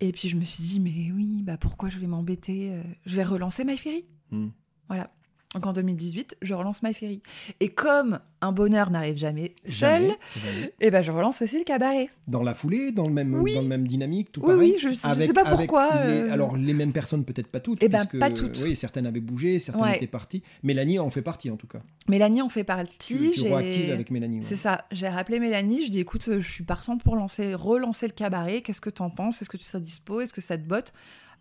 [0.00, 2.72] Et puis je me suis dit, mais oui, bah pourquoi je vais m'embêter
[3.06, 4.04] Je vais relancer My Ferry.
[4.32, 4.48] Hmm.
[4.88, 5.10] Voilà.
[5.54, 7.22] Donc en 2018, je relance My Ferry.
[7.58, 10.72] Et comme un bonheur n'arrive jamais seul, Jamais, jamais.
[10.80, 12.08] et ben je relance aussi le cabaret.
[12.28, 13.54] Dans la foulée, dans le même, Oui.
[13.54, 14.72] dans le même dynamique, tout Oui, pareil.
[14.74, 16.04] oui, je, je sais pas pourquoi.
[16.04, 17.78] les- euh, alors, les mêmes personnes, peut-être pas toutes.
[17.82, 18.60] Eh ben, puisque, pas toutes.
[18.62, 19.96] Oui, certaines avaient bougé, certaines Ouais.
[19.96, 20.44] étaient parties.
[20.62, 21.80] Mélanie en fait partie, en tout cas.
[22.08, 22.88] Mélanie en fait partie.
[23.00, 24.38] Tu, tu proactive avec Mélanie.
[24.38, 24.44] ouais.
[24.46, 24.84] C'est ça.
[24.92, 25.84] J'ai rappelé Mélanie.
[25.84, 28.62] Je dis écoute, euh, je suis partante pour lancer, relancer le cabaret.
[28.62, 29.42] Qu'est-ce que t'en penses?
[29.42, 30.20] Est-ce que tu serais dispo?
[30.20, 30.92] Est-ce que ça te botte?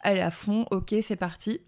[0.04, 0.66] Elle est à fond.
[0.72, 1.60] Ok, c'est parti.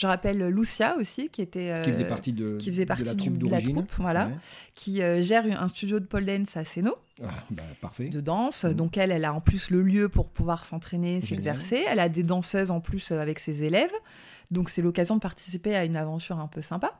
[0.00, 3.04] Je rappelle Lucia aussi, qui était Qui faisait euh, partie de, qui faisait de partie
[3.04, 3.74] la du- troupe de la d'origine.
[3.76, 4.28] troupe, voilà.
[4.28, 4.32] Ouais.
[4.74, 8.08] qui euh, gère un studio de pole dance à Seno Ah, bah, parfait.
[8.08, 8.64] de danse.
[8.64, 8.72] Mhm.
[8.72, 11.84] Donc elle, elle a en plus le lieu pour pouvoir s'entraîner, s'exercer.
[11.86, 13.92] Elle a des danseuses en plus euh, avec ses élèves.
[14.50, 16.98] Donc c'est l'occasion de participer à une aventure un peu sympa.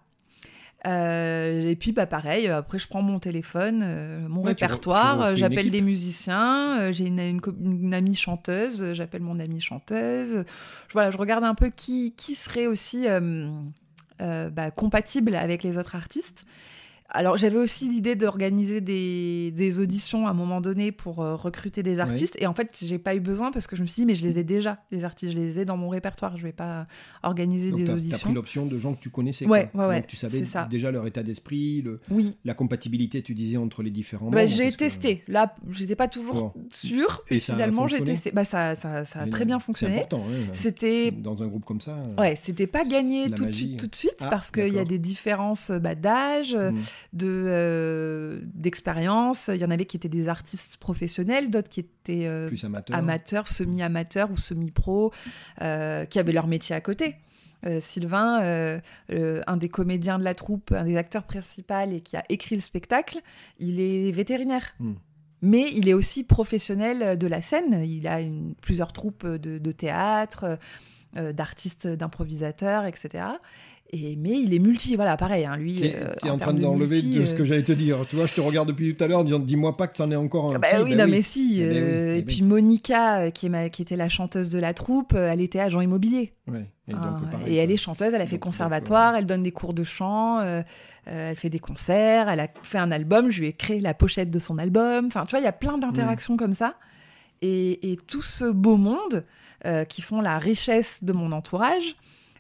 [0.87, 5.37] Euh, et puis bah pareil, euh, après je prends mon téléphone, euh, mon Ouais, répertoire,
[5.37, 10.45] j'appelle des musiciens, euh, j'ai une, une co- une amie chanteuse, j'appelle mon amie chanteuse.
[10.89, 13.07] Je, voilà, je regarde un peu qui, qui serait aussi
[14.19, 16.45] bah, compatible avec les autres artistes.
[17.13, 21.83] Alors j'avais aussi l'idée d'organiser des, des auditions à un moment donné pour euh, recruter
[21.83, 22.37] des artistes.
[22.39, 24.25] Et en fait j'ai pas eu besoin parce que je me suis dit mais je
[24.25, 25.33] les ai déjà les artistes.
[25.33, 26.37] Je les ai dans mon répertoire.
[26.37, 26.87] Je vais pas
[27.23, 28.19] organiser Donc, des t'as as auditions.
[28.29, 29.47] pris l'option de gens que tu connaissais.
[29.47, 29.83] Ouais, quoi.
[29.83, 30.67] ouais, ouais, Donc, tu savais ça.
[30.71, 32.37] déjà leur état d'esprit, le- oui.
[32.45, 35.23] la compatibilité, tu disais, entre les différents Bah, j'ai parce que- testé.
[35.29, 36.53] Là j'étais pas toujours Bon.
[36.73, 38.31] sûre Et finalement j'ai testé.
[38.31, 39.97] Bah ça, ça, ça a très bien fonctionné.
[39.97, 41.93] Important, hein, c'était dans un groupe comme ça.
[41.93, 44.79] euh, Ouais, c'était pas gagné tout de suite, tout de suite, Ah, parce qu'il y
[44.79, 46.77] a des différences bah, d'âge, mm.
[47.13, 49.49] De euh, d'expérience.
[49.53, 52.97] Il y en avait qui étaient des artistes professionnels, d'autres qui étaient euh, plus amateur.
[52.97, 55.13] amateurs, semi-amateurs ou semi-pro,
[55.63, 57.17] euh, qui avaient leur métier à côté.
[57.81, 58.81] Sylvain,
[59.11, 62.63] un des comédiens de la troupe, un des acteurs principaux et qui a écrit le
[62.63, 63.19] spectacle,
[63.59, 64.75] il est vétérinaire.
[64.79, 64.95] Hmm.
[65.43, 67.83] Mais il est aussi professionnel de la scène.
[67.85, 70.59] Il a une- plusieurs troupes de, de théâtre,
[71.15, 73.25] d'artistes, d'improvisateurs, etc.
[73.93, 75.45] Et, mais il est multi, voilà, pareil.
[75.45, 77.39] hein, lui, Qui est, euh, qui est en, train de d'enlever multi, de ce euh,
[77.39, 77.97] que j'allais te dire.
[78.09, 80.09] Tu vois, je te regarde depuis tout à l'heure en disant dis-moi pas que t'en
[80.13, 80.55] es encore un.
[80.55, 81.61] ah bah Si, oui, bah non mais si.
[81.61, 83.97] Eh ben oui, euh, eh et ben puis Monica, euh, qui, est ma- qui était
[83.97, 86.33] la chanteuse de la troupe, euh, elle était agent immobilier.
[86.47, 89.43] Ouais, Et, donc, Ah, pareil, et elle est chanteuse, elle a fait conservatoire, elle donne
[89.43, 90.63] des cours de chant, euh,
[91.09, 93.95] euh, elle fait des concerts, elle a fait un album, je lui ai créé la
[93.95, 95.07] pochette de son album.
[95.07, 96.77] Enfin, tu vois, il y a plein d'interactions comme ça.
[97.43, 99.25] Et, et tout ce beau monde
[99.67, 101.97] euh, qui font la richesse de mon entourage,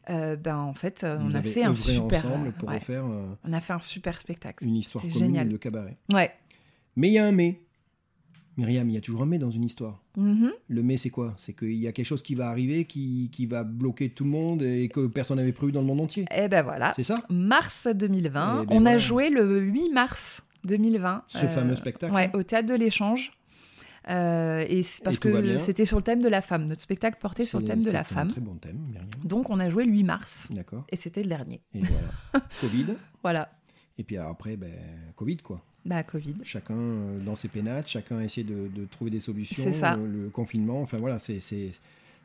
[0.08, 2.22] euh, ben en fait, euh, Vous on a fait un super,
[2.58, 4.64] pour ouais, refaire euh, on a fait un super spectacle.
[4.64, 5.48] une histoire commune génial.
[5.48, 5.96] de cabaret.
[6.12, 6.32] Ouais.
[6.96, 7.60] Mais il y a un mais.
[8.56, 10.02] Myriam, il y a toujours un mais dans une histoire.
[10.16, 10.50] Mhm.
[10.68, 11.34] Le mais, c'est quoi?
[11.38, 14.30] C'est qu'il y a quelque chose qui va arriver, qui, qui va bloquer tout le
[14.30, 16.24] monde et que personne n'avait prévu dans le monde entier.
[16.34, 16.92] Et ben voilà.
[16.96, 17.22] C'est ça?
[17.30, 18.96] Mars 2020, Eh ben on voilà.
[18.96, 21.22] a joué le 8 mars 2020.
[21.28, 22.12] Ce fameux spectacle.
[22.12, 23.32] Ouais, au théâtre de l'échange.
[24.08, 26.64] Euh, et parce Et que c'était sur le thème de la femme.
[26.64, 28.28] Notre spectacle portait sur le thème de c'est la un femme.
[28.28, 29.06] très bon thème, Myriam.
[29.24, 30.48] Donc on a joué le 8 mars.
[30.50, 30.84] D'accord.
[30.90, 31.60] Et c'était le dernier.
[31.74, 32.46] Et voilà.
[32.60, 32.86] Covid.
[33.22, 33.52] Voilà.
[33.98, 34.72] Et puis après, ben,
[35.16, 35.62] Covid, quoi.
[35.84, 36.36] Bah, Covid.
[36.44, 39.62] Chacun euh, dans ses pénates, chacun a essayé de, de trouver des solutions.
[39.62, 39.94] C'est ça.
[39.94, 41.40] euh, Le, confinement, enfin voilà, c'est.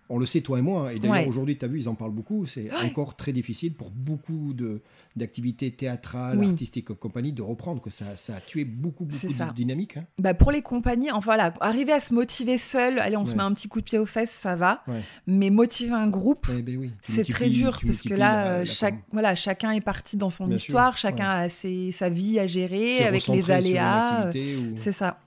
[0.09, 0.93] On le sait, toi et moi.
[0.93, 1.27] Et d'ailleurs, Ouais.
[1.27, 2.45] aujourd'hui, tu as vu, ils en parlent beaucoup.
[2.45, 2.85] C'est Ouais.
[2.85, 4.81] encore très difficile pour beaucoup de,
[5.15, 6.49] d'activités théâtrales, Oui.
[6.49, 7.81] artistiques et compagnie de reprendre.
[7.81, 9.97] Que ça, ça a tué beaucoup, beaucoup de dynamique.
[9.97, 10.03] hein.
[10.19, 13.41] Bah, pour les compagnies, enfin voilà, arriver à se motiver seul, allez, on se met
[13.41, 14.83] un petit coup de pied aux fesses, ça va.
[15.27, 18.65] Mais motiver un groupe, Eh ben oui, c'est très dur parce que là, la- la
[18.65, 22.39] chaque, voilà, chacun est parti dans son Bien sûr, histoire, chacun a ses- sa vie
[22.39, 24.27] à gérer avec les aléas.
[24.27, 24.29] euh,
[24.59, 25.19] ou- C'est ça.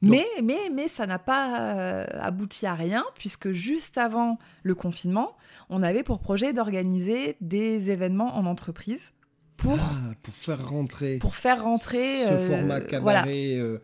[0.00, 5.36] Mais, mais, mais ça n'a pas euh, abouti à rien, puisque juste avant le confinement,
[5.70, 9.12] on avait pour projet d'organiser des événements en entreprise
[9.56, 12.24] pour, Ah, pour faire rentrer pour faire rentrer.
[12.24, 13.22] ce euh, format voilà.
[13.22, 13.54] cabaret.
[13.56, 13.78] euh,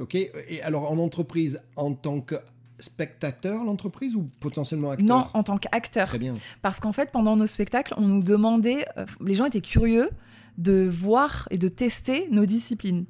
[0.00, 0.14] ok.
[0.16, 2.34] Et alors en entreprise, en tant que
[2.80, 5.06] spectateur, l'entreprise ou potentiellement acteur?
[5.06, 6.08] Non, en tant qu'acteur.
[6.08, 6.34] Très bien.
[6.62, 10.10] Parce qu'en fait, pendant nos spectacles, on nous demandait, euh, les gens étaient curieux
[10.58, 13.04] de voir et de tester nos disciplines.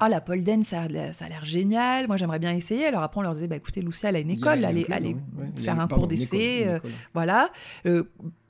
[0.00, 2.06] Ah, la pole dance, ça a l'air ça a l'air génial.
[2.08, 2.86] Moi, j'aimerais bien essayer.
[2.86, 5.50] Alors après, on leur disait, bah, écoutez, Lucia, elle a une école, allez, allez ouais,
[5.56, 6.64] faire un pardon, cours d'essai.
[6.66, 6.78] euh.
[7.14, 7.50] Voilà,
[7.86, 8.04] euh,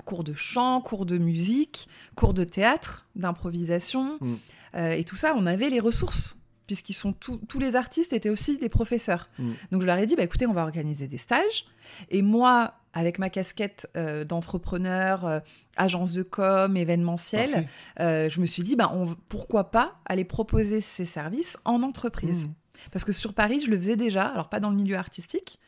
[0.05, 4.34] cours de chant, cours de musique, cours de théâtre, d'improvisation, Mm.
[4.76, 6.36] euh, et tout ça, on avait les ressources,
[6.66, 9.28] puisqu'ils sont tous tous les artistes étaient aussi des professeurs.
[9.38, 9.51] Mm.
[9.72, 11.66] Donc je leur ai dit, bah, écoutez, on va organiser des stages,
[12.11, 15.41] et moi, avec ma casquette euh, d'entrepreneur, euh,
[15.76, 17.68] agence de com, événementiel,
[18.01, 22.47] euh, je me suis dit, bah, on, pourquoi pas aller proposer ces services en entreprise
[22.49, 22.53] Mm.
[22.93, 25.59] parce que sur Paris, je le faisais déjà, alors pas dans le milieu artistique,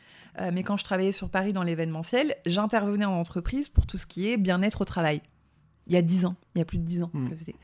[0.52, 4.28] mais quand je travaillais sur Paris dans l'événementiel, j'intervenais en entreprise pour tout ce qui
[4.30, 5.20] est bien-être au travail.
[5.88, 7.26] Il y a dix ans, il y a plus de dix ans, Mm.
[7.26, 7.54] je le faisais.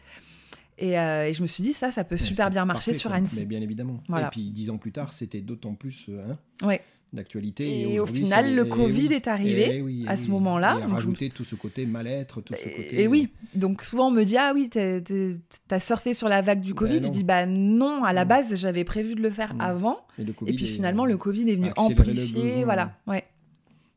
[0.81, 3.13] Et, euh, et je me suis dit, ça, ça peut super bien marcher parfait, sur.
[3.13, 3.41] Annecy.
[3.41, 4.01] Mais bien évidemment.
[4.09, 4.27] Voilà.
[4.27, 6.09] Et puis dix ans plus tard, c'était d'autant plus.
[6.11, 6.83] hein, Ouais.
[7.13, 7.93] D'actualité.
[7.93, 10.79] Et, au final, le Covid est arrivé à ce moment-là.
[10.81, 13.01] Et a rajouté tout ce côté mal-être, tout ce côté.
[13.03, 16.73] Et oui, donc souvent on me dit ah oui, t'as surfé sur la vague du
[16.73, 17.03] ben Covid.
[17.05, 19.99] je dis bah non, à la base j'avais prévu de le faire avant.
[20.19, 22.93] Et, puis finalement le Covid est venu amplifier, voilà.
[23.07, 23.25] Ouais.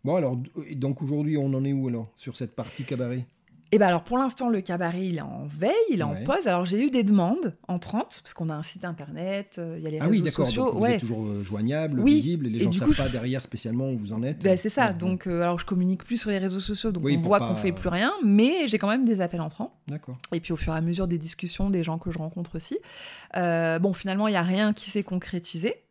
[0.03, 0.37] Bon alors,
[0.75, 3.25] donc aujourd'hui on en est où alors sur cette partie cabaret?
[3.71, 6.47] Et bien alors pour l'instant le cabaret il est en veille, il est en pause.
[6.47, 9.87] Alors j'ai eu des demandes entrantes parce qu'on a un site internet, euh, il y
[9.87, 10.73] a les ah réseaux oui, sociaux.
[10.73, 13.97] vous êtes toujours euh, joignable, visible et les gens ne savent pas derrière spécialement où
[13.97, 14.39] vous en êtes.
[14.39, 14.91] Ben, c'est ça.
[14.93, 17.71] Donc euh, alors je communique plus sur les réseaux sociaux, donc on voit qu'on fait
[17.71, 19.79] plus rien, mais j'ai quand même des appels entrants.
[19.87, 20.17] D'accord.
[20.33, 22.77] Et puis au fur et à mesure des discussions, des gens que je rencontre aussi.
[23.33, 25.83] bon finalement il n'y a rien qui s'est concrétisé.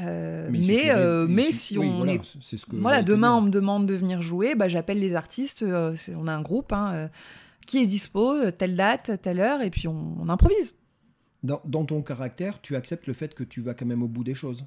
[0.00, 2.20] Euh, mais euh, mais, si on est,
[2.72, 5.62] voilà, demain on me demande de venir jouer, bah, j'appelle les artistes.
[5.62, 7.10] Euh, on a un groupe hein,
[7.66, 10.74] qui est dispo, telle date, telle heure, et puis on, improvise.
[11.42, 14.24] Dans, dans, ton caractère, tu acceptes le fait que tu vas quand même au bout
[14.24, 14.64] des choses.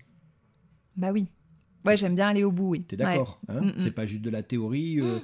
[0.95, 1.27] Bah oui.
[1.85, 2.83] Ouais, j'aime bien aller au bout, oui.
[2.83, 3.61] T'es d'accord hein?
[3.61, 3.73] Mm, mm.
[3.77, 4.97] C'est pas juste de la théorie.
[4.97, 5.21] Mm.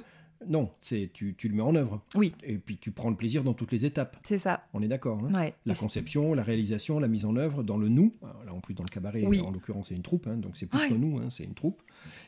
[0.48, 2.02] Non, c'est tu, tu, le mets en œuvre.
[2.14, 2.32] Oui.
[2.42, 4.16] Et puis tu prends le plaisir dans toutes les étapes.
[4.24, 4.64] C'est ça.
[4.72, 5.20] On est d'accord.
[5.24, 8.14] Hein la conception, la réalisation, la mise en œuvre, dans le nous.
[8.44, 10.26] Là, en plus, dans le cabaret, en l'occurrence, c'est une troupe.
[10.26, 11.82] Hein, donc c'est plus que nous, hein, c'est une troupe.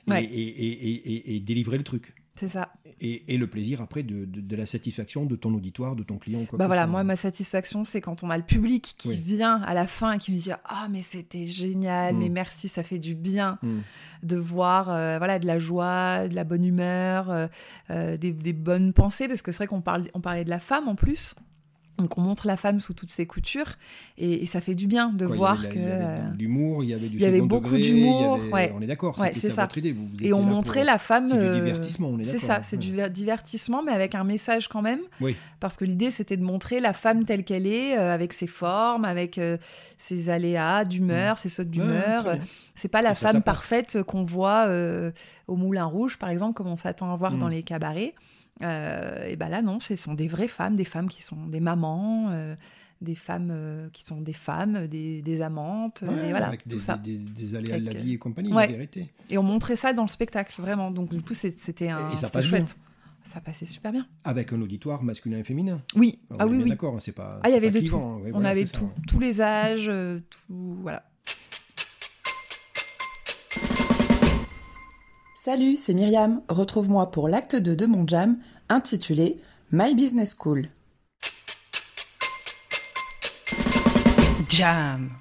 [0.08, 2.14] Et, et, et, et, délivrer le truc.
[2.39, 2.68] C'est ça.
[3.01, 6.45] Et, le plaisir après de, la satisfaction de ton auditoire, de ton client.
[6.45, 9.74] Quoi bah voilà, moi ma satisfaction c'est quand on a le public qui vient à
[9.74, 12.32] la fin et qui me dit ah mais c'était génial, mais mm.
[12.32, 13.78] merci, ça fait du bien mm.
[14.22, 17.47] de voir euh, voilà de la joie, de la bonne humeur, euh,
[17.91, 20.61] euh, des, des, bonnes pensées parce que c'est vrai qu'on parle, on parlait de la
[20.61, 21.34] femme en plus.
[21.99, 23.76] Donc on montre la femme sous toutes ses coutures
[24.18, 25.76] et, ça fait du bien de voir que.
[25.76, 28.38] Il y avait de l'humour, il y avait du Il y avait beaucoup d'humour.
[28.53, 28.72] Ouais.
[28.74, 29.16] On est d'accord.
[29.32, 29.68] c'est ça.
[30.20, 31.28] et on montrait la femme.
[31.28, 32.09] C'est du euh, divertissement.
[32.09, 35.01] on est C'est ça, c'est du divertissement, mais avec un message quand même.
[35.20, 35.36] Oui.
[35.61, 39.05] Parce que l'idée c'était de montrer la femme telle qu'elle est, euh, avec ses formes,
[39.05, 39.57] avec euh,
[39.99, 41.38] ses aléas d'humeur, mmh.
[41.38, 42.36] ses sautes d'humeur.
[42.74, 44.68] c'est pas la femme parfaite qu'on voit
[45.49, 47.38] au Moulin Rouge, par exemple, comme on s'attend à voir mmh.
[47.38, 48.14] dans les cabarets.
[48.62, 51.61] Euh, et ben là, non, ce sont des vraies femmes, des femmes qui sont des
[51.61, 52.57] mamans, euh,
[53.00, 56.80] des femmes euh, qui sont des femmes, des, des amantes, et voilà, avec tout des,
[56.80, 56.96] ça.
[56.96, 59.12] Des, aléas de la vie et compagnie, la vérité.
[59.30, 60.90] Et on montrait ça dans le spectacle, vraiment.
[60.90, 62.11] Donc, du coup, c'était un.
[62.11, 62.64] Et ça passe chouette.
[62.64, 62.74] Bien.
[63.32, 64.07] Ça passait super bien.
[64.24, 65.82] Avec un auditoire masculin et féminin.
[65.94, 66.70] Oui, ah oui, oui.
[66.70, 67.40] D'accord, hein, c'est pas.
[67.42, 67.96] Ah, il y avait de tout.
[67.96, 69.90] on avait tout, tous les âges,
[70.30, 71.02] tout, voilà.
[75.47, 76.42] Salut, c'est Myriam.
[76.49, 78.36] Retrouve-moi pour l'acte 2 de mon jam
[78.68, 79.36] intitulé
[79.70, 80.66] My Business School.
[84.49, 85.12] Jam